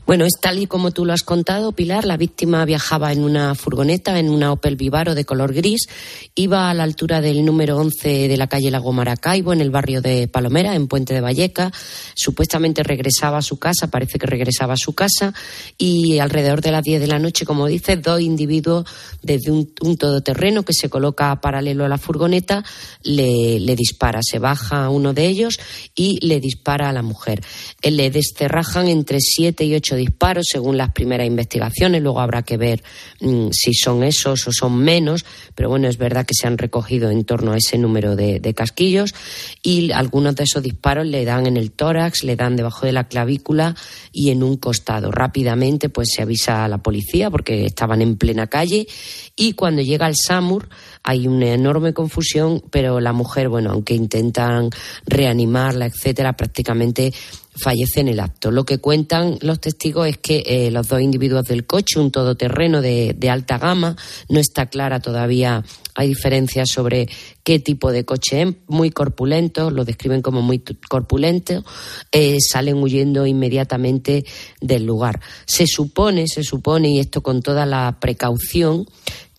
[0.09, 2.03] Bueno, es tal y como tú lo has contado, Pilar.
[2.03, 5.87] La víctima viajaba en una furgoneta, en una Opel Vivaro de color gris.
[6.33, 10.01] Iba a la altura del número 11 de la calle Lago Maracaibo, en el barrio
[10.01, 11.71] de Palomera, en Puente de Valleca.
[12.15, 15.31] Supuestamente regresaba a su casa, parece que regresaba a su casa.
[15.77, 18.85] Y alrededor de las 10 de la noche, como dice, dos individuos
[19.21, 22.65] desde un, todoterreno que se coloca paralelo a la furgoneta
[23.03, 24.21] le, dispara.
[24.23, 25.59] Se baja uno de ellos
[25.93, 27.43] y le dispara a la mujer.
[27.83, 32.01] Le descerrajan entre siete y ocho disparos según las primeras investigaciones.
[32.01, 32.83] Luego habrá que ver
[33.21, 35.25] mm, si son esos o son menos,
[35.55, 39.13] pero bueno, es verdad que se han recogido en torno a ese número de, casquillos
[39.61, 43.07] y algunos de esos disparos le dan en el tórax, le dan debajo de la
[43.07, 43.75] clavícula
[44.11, 45.11] y en un costado.
[45.11, 48.87] Rápidamente pues se avisa a la policía porque estaban en plena calle
[49.35, 50.67] y cuando llega el SAMUR
[51.03, 54.69] hay una enorme confusión, pero la mujer, bueno, aunque intentan
[55.05, 57.13] reanimarla, etcétera, prácticamente
[57.61, 58.51] fallece en el acto.
[58.51, 62.81] Lo que cuentan los testigos es que eh, los dos individuos del coche, un todoterreno
[62.81, 63.95] de, de, alta gama,
[64.29, 65.63] no está clara todavía,
[65.95, 67.09] hay diferencias sobre
[67.43, 71.63] qué tipo de coche es, muy corpulento, lo describen como muy corpulento,
[72.11, 74.25] eh, salen huyendo inmediatamente
[74.61, 75.19] del lugar.
[75.45, 78.85] Se supone, se supone, y esto con toda la precaución,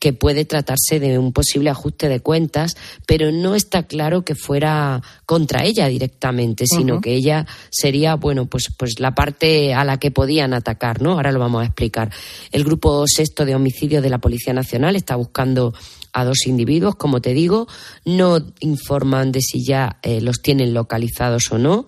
[0.01, 2.75] que puede tratarse de un posible ajuste de cuentas,
[3.07, 8.69] pero no está claro que fuera contra ella directamente, sino que ella sería, bueno, pues,
[8.79, 11.13] pues la parte a la que podían atacar, ¿no?
[11.13, 12.11] Ahora lo vamos a explicar.
[12.51, 15.75] El grupo sexto de homicidio de la Policía Nacional está buscando
[16.13, 17.67] a dos individuos, como te digo,
[18.05, 21.87] no informan de si ya eh, los tienen localizados o no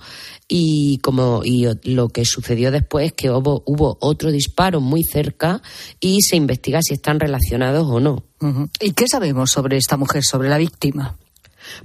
[0.49, 5.63] y como y lo que sucedió después es que hubo, hubo otro disparo muy cerca
[6.01, 8.25] y se investiga si están relacionados o no.
[8.81, 11.17] ¿Y qué sabemos sobre esta mujer, sobre la víctima?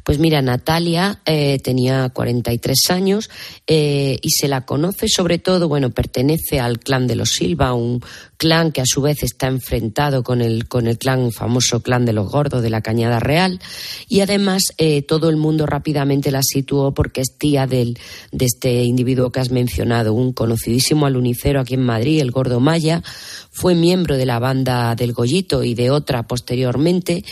[0.04, 3.30] Pues mira, Natalia eh, tenía 43 años
[3.66, 8.02] eh, y se la conoce sobre todo, bueno, pertenece al clan de los Silva, un
[8.38, 12.14] clan que a su vez está enfrentado con el, con el clan, famoso clan de
[12.14, 13.60] los gordos de la Cañada Real.
[14.08, 17.98] Y además eh, todo el mundo rápidamente la situó porque es tía del,
[18.32, 23.04] de este individuo que has mencionado, un conocidísimo alunicero aquí en Madrid, el Gordo Maya.
[23.52, 27.24] Fue miembro de la banda del Gollito y de otra posteriormente.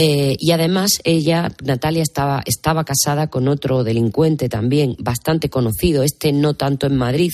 [0.00, 6.32] Eh, y además ella, Natalia, estaba, estaba casada con otro delincuente también bastante conocido, este
[6.32, 7.32] no tanto en Madrid,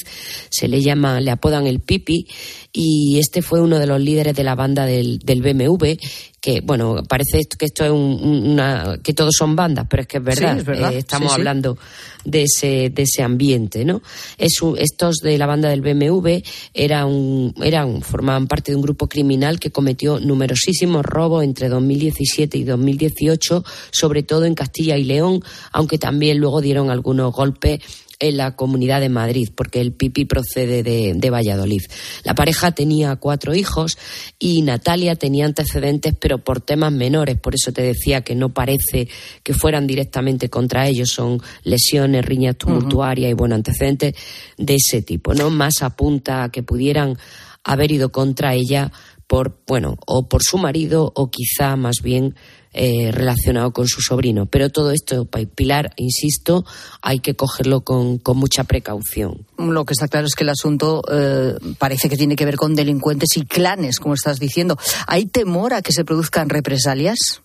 [0.48, 2.26] se le llama, le apodan el Pipi,
[2.72, 5.92] y este fue uno de los líderes de la banda del, del BMW
[6.44, 10.24] que bueno parece que esto es una que todos son bandas pero es que es
[10.24, 11.78] verdad, eh, estamos hablando
[12.22, 14.02] de ese de ese ambiente no
[14.36, 16.42] estos de la banda del BMW
[16.74, 22.64] eran eran formaban parte de un grupo criminal que cometió numerosísimos robos entre 2017 y
[22.64, 25.42] 2018 sobre todo en Castilla y León
[25.72, 27.80] aunque también luego dieron algunos golpes
[28.18, 31.82] en la Comunidad de Madrid, porque el Pipi procede de, Valladolid.
[32.22, 33.98] La pareja tenía cuatro hijos
[34.38, 37.38] y Natalia tenía antecedentes, pero por temas menores.
[37.38, 39.08] Por eso te decía que no parece
[39.42, 41.10] que fueran directamente contra ellos.
[41.10, 44.14] Son lesiones, riñas tumultuarias y, bueno, antecedentes
[44.56, 45.50] de ese tipo, ¿no?
[45.50, 47.18] Más apunta a que pudieran
[47.64, 48.92] haber ido contra ella
[49.26, 52.34] por, bueno, o por su marido o quizá más bien
[52.76, 54.46] eh, relacionado con su sobrino.
[54.46, 56.64] Pero todo esto, Pilar, insisto,
[57.02, 59.46] hay que cogerlo con, mucha precaución.
[59.56, 62.74] Lo que está claro es que el asunto eh, parece que tiene que ver con
[62.74, 64.76] delincuentes y clanes, como estás diciendo.
[65.06, 67.43] ¿Hay temor a que se produzcan represalias?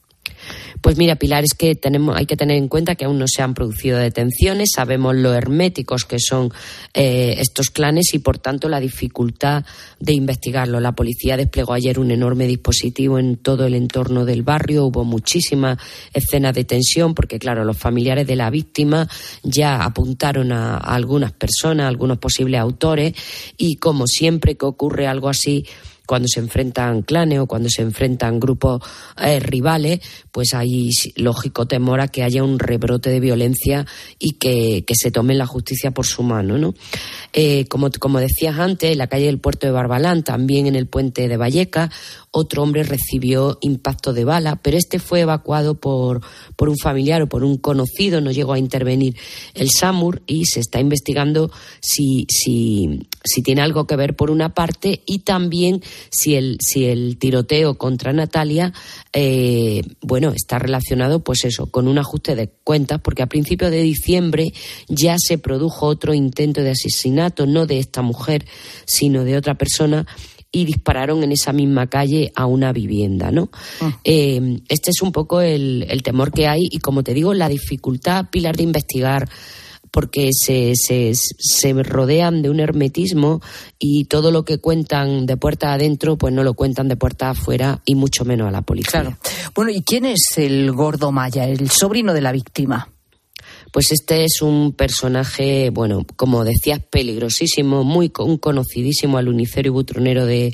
[0.81, 3.41] Pues mira, Pilar, es que tenemos, hay que tener en cuenta que aún no se
[3.41, 6.51] han producido detenciones, sabemos lo herméticos que son
[6.93, 9.65] eh, estos clanes y, por tanto, la dificultad
[9.99, 10.79] de investigarlo.
[10.79, 15.77] La policía desplegó ayer un enorme dispositivo en todo el entorno del barrio, hubo muchísimas
[16.13, 19.07] escenas de tensión porque, claro, los familiares de la víctima
[19.43, 23.13] ya apuntaron a, a algunas personas, a algunos posibles autores.
[23.57, 25.65] Y, como siempre que ocurre algo así,
[26.09, 28.81] cuando se enfrentan clanes o cuando se enfrentan grupos
[29.21, 29.99] eh, rivales,
[30.31, 33.85] pues hay lógico temor a que haya un rebrote de violencia
[34.17, 36.57] y que, se tome la justicia por su mano.
[36.57, 36.73] ¿no?
[37.31, 40.87] Eh, como, como decías antes, en la calle del puerto de Barbalán, también en el
[40.87, 41.91] puente de Valleca,
[42.31, 46.21] otro hombre recibió impacto de bala, pero este fue evacuado por,
[46.55, 49.15] por un familiar o por un conocido, no llegó a intervenir
[49.55, 51.51] el SAMUR y se está investigando
[51.81, 56.85] si, si, si tiene algo que ver por una parte y también si el, si
[56.85, 58.73] el tiroteo contra Natalia,
[59.13, 63.81] eh, bueno, está relacionado, pues eso, con un ajuste de cuentas, porque a principios de
[63.81, 64.53] diciembre
[64.87, 68.45] ya se produjo otro intento de asesinato, no de esta mujer,
[68.85, 70.05] sino de otra persona
[70.51, 73.49] y dispararon en esa misma calle a una vivienda, ¿no?
[73.81, 73.99] Ah.
[74.03, 78.25] Eh, este es un poco el, temor que hay y, como te digo, la dificultad,
[78.31, 79.29] Pilar, de investigar
[79.91, 83.41] porque se, se, se rodean de un hermetismo
[83.79, 87.81] y todo lo que cuentan de puerta adentro, pues no lo cuentan de puerta afuera
[87.85, 89.01] y mucho menos a la policía.
[89.01, 89.17] Claro.
[89.55, 92.89] Bueno, ¿y quién es el gordo Maya, el sobrino de la víctima?
[93.71, 100.25] Pues este es un personaje, bueno, como decías, peligrosísimo, muy un conocidísimo aluniferio y butronero
[100.25, 100.53] de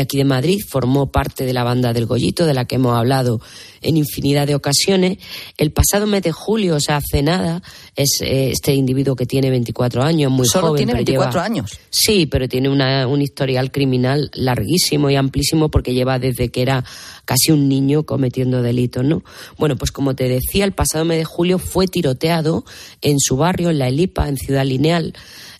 [0.00, 0.60] aquí de Madrid.
[0.66, 3.40] Formó parte de la banda del Gollito, de la que hemos hablado
[3.82, 5.18] en infinidad de ocasiones.
[5.56, 7.62] El pasado mes de julio, o sea, hace nada,
[7.94, 10.78] es eh, este individuo que tiene 24 años, muy ¿Solo joven.
[10.78, 11.78] tiene pero 24 lleva- años?
[11.90, 16.84] Sí, pero tiene una, un historial criminal larguísimo y amplísimo porque lleva desde que era
[17.24, 19.22] casi un niño cometiendo delitos, ¿no?
[19.58, 22.64] Bueno, pues como te decía, el pasado mes de julio fue tiroteado
[23.02, 25.14] en su barrio, en La Elipa, en Ciudad Lineal.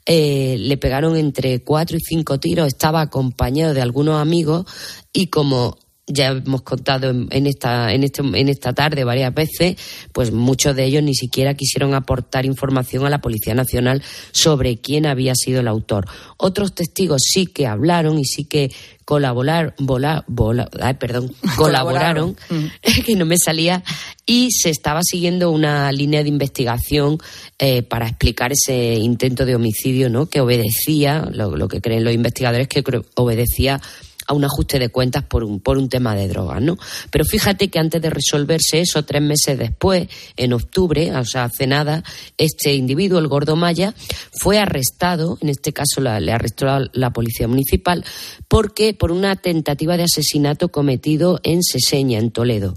[0.08, 4.64] Eh, le pegaron entre cuatro y cinco tiros, estaba acompañado de algunos amigos
[5.12, 5.76] y como
[6.08, 9.76] ya hemos contado en, en esta en este en esta tarde varias veces,
[10.12, 14.02] pues muchos de ellos ni siquiera quisieron aportar información a la Policía Nacional
[14.32, 16.06] sobre quién había sido el autor.
[16.36, 18.70] Otros testigos sí que hablaron y sí que
[19.04, 22.36] colaborar, vola- vola- ay, perdón, colaboraron,
[23.06, 23.82] que no me salía,
[24.26, 27.18] y se estaba siguiendo una línea de investigación
[27.58, 30.26] eh, para explicar ese intento de homicidio, ¿no?
[30.26, 32.82] Que obedecía, lo, lo que creen los investigadores, que
[33.14, 33.80] obedecía
[34.26, 36.76] a un ajuste de cuentas por un, por un tema de drogas, ¿no?
[37.10, 41.66] Pero fíjate que antes de resolverse eso, tres meses después, en octubre, o sea, hace
[41.66, 42.02] nada,
[42.36, 43.94] este individuo, el gordo Maya,
[44.40, 48.04] fue arrestado, en este caso la- le arrestó la, policía municipal,
[48.48, 52.74] porque por una tentativa de asesinato cometido en Seseña, en Toledo.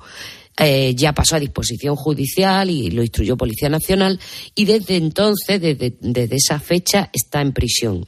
[0.61, 4.19] Eh, ya pasó a disposición judicial y lo instruyó Policía Nacional
[4.55, 8.05] y desde entonces, desde esa fecha, está en prisión.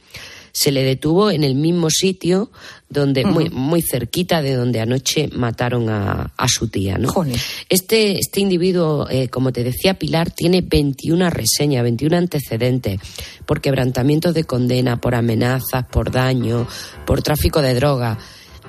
[0.52, 2.50] Se le detuvo en el mismo sitio
[2.88, 6.98] donde muy, muy cerquita de donde anoche mataron a, a su tía.
[6.98, 7.12] ¿no?
[7.68, 13.00] Este, este individuo, eh, como te decía Pilar, tiene 21 reseñas, 21 antecedentes
[13.46, 16.66] por quebrantamientos de condena, por amenazas, por daño,
[17.06, 18.18] por tráfico de drogas.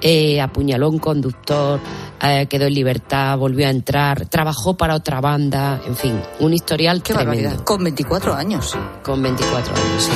[0.01, 1.79] Eh, apuñaló a un conductor,
[2.21, 7.01] eh, quedó en libertad, volvió a entrar, trabajó para otra banda, en fin, un historial
[7.01, 7.41] Qué tremendo.
[7.43, 7.63] barbaridad.
[7.63, 8.75] Con 24 años.
[9.01, 10.11] Con 24 años, sí.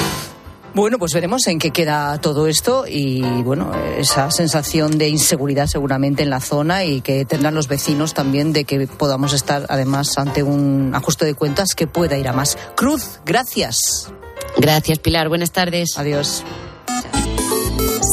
[0.77, 6.21] Bueno, pues veremos en qué queda todo esto y, bueno, esa sensación de inseguridad seguramente
[6.21, 10.43] en la zona y que tendrán los vecinos también de que podamos estar además ante
[10.43, 12.59] un ajuste de cuentas que pueda ir a más.
[12.75, 14.11] Cruz, gracias.
[14.57, 15.29] Gracias, Pilar.
[15.29, 15.97] Buenas tardes.
[15.97, 16.43] Adiós.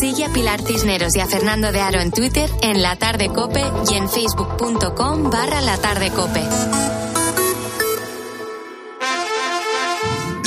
[0.01, 3.63] Sigue a Pilar Cisneros y a Fernando de Aro en Twitter, en La Tarde Cope
[3.91, 6.41] y en facebook.com barra La Tarde Cope.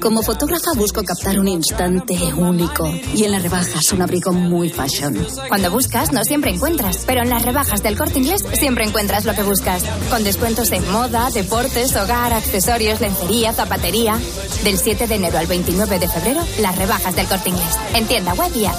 [0.00, 5.26] Como fotógrafa busco captar un instante único y en las rebajas un abrigo muy fashion.
[5.48, 9.34] Cuando buscas, no siempre encuentras, pero en las rebajas del corte inglés siempre encuentras lo
[9.34, 9.82] que buscas.
[10.08, 14.20] Con descuentos en moda, deportes, hogar, accesorios, lencería, zapatería.
[14.62, 17.74] Del 7 de enero al 29 de febrero, las rebajas del corte inglés.
[17.94, 18.76] En tienda web y app.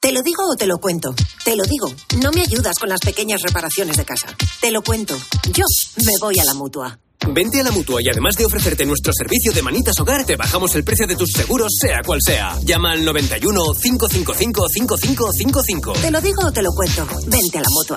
[0.00, 1.14] ¿Te lo digo o te lo cuento?
[1.44, 1.86] Te lo digo.
[2.20, 4.26] No me ayudas con las pequeñas reparaciones de casa.
[4.60, 5.16] Te lo cuento.
[5.52, 5.64] Yo
[6.04, 6.98] me voy a la mutua.
[7.32, 10.74] Vente a la mutua y además de ofrecerte nuestro servicio de manitas hogar, te bajamos
[10.74, 12.58] el precio de tus seguros, sea cual sea.
[12.64, 15.92] Llama al 91 555 5555.
[15.94, 17.06] ¿Te lo digo o te lo cuento?
[17.26, 17.96] Vente a la mutua.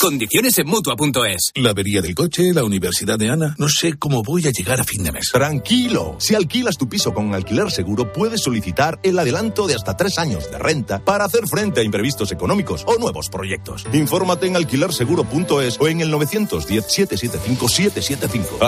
[0.00, 1.50] Condiciones en mutua.es.
[1.56, 3.56] La avería del coche, la universidad de Ana.
[3.58, 5.30] No sé cómo voy a llegar a fin de mes.
[5.32, 6.14] Tranquilo.
[6.20, 10.48] Si alquilas tu piso con alquiler seguro, puedes solicitar el adelanto de hasta tres años
[10.50, 13.84] de renta para hacer frente a imprevistos económicos o nuevos proyectos.
[13.92, 18.67] Infórmate en alquilerseguro.es o en el 910-775-775.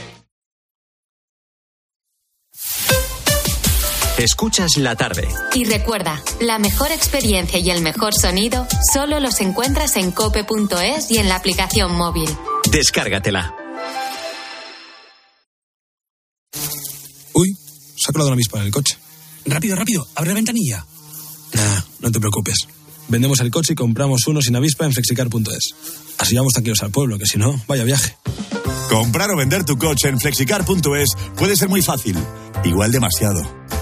[4.21, 5.27] Escuchas la tarde.
[5.55, 11.17] Y recuerda, la mejor experiencia y el mejor sonido solo los encuentras en cope.es y
[11.17, 12.29] en la aplicación móvil.
[12.69, 13.55] Descárgatela.
[17.33, 17.57] Uy,
[17.97, 18.95] se ha colado una avispa en el coche.
[19.47, 20.85] Rápido, rápido, abre la ventanilla.
[21.53, 22.67] Nah, no te preocupes.
[23.07, 25.73] Vendemos el coche y compramos uno sin avispa en flexicar.es.
[26.19, 28.15] Así vamos tranquilos al pueblo, que si no, vaya viaje.
[28.87, 32.15] Comprar o vender tu coche en flexicar.es puede ser muy fácil,
[32.63, 33.60] igual demasiado.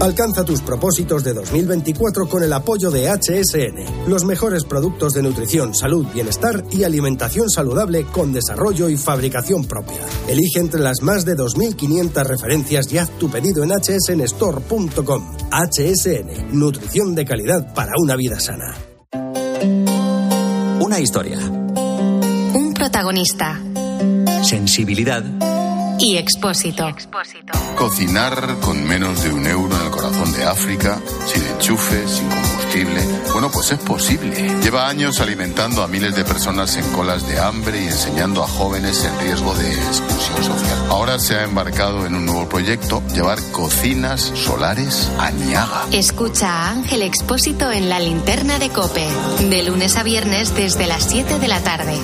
[0.00, 5.74] Alcanza tus propósitos de 2024 con el apoyo de HSN, los mejores productos de nutrición,
[5.74, 10.00] salud, bienestar y alimentación saludable con desarrollo y fabricación propia.
[10.28, 15.36] Elige entre las más de 2.500 referencias y haz tu pedido en hsnstore.com.
[15.50, 18.74] HSN, nutrición de calidad para una vida sana.
[20.80, 21.38] Una historia.
[21.38, 23.60] Un protagonista.
[24.42, 25.24] Sensibilidad
[25.98, 26.94] Y expósito.
[27.76, 33.02] Cocinar con menos de un euro en el corazón de África, sin enchufe, sin combustible.
[33.32, 34.60] Bueno, pues es posible.
[34.62, 39.04] Lleva años alimentando a miles de personas en colas de hambre y enseñando a jóvenes
[39.04, 40.86] en riesgo de exclusión social.
[40.88, 45.86] Ahora se ha embarcado en un nuevo proyecto, llevar cocinas solares a Niaga.
[45.92, 49.06] Escucha a Ángel Expósito en la linterna de Cope,
[49.48, 51.98] de lunes a viernes desde las 7 de la tarde.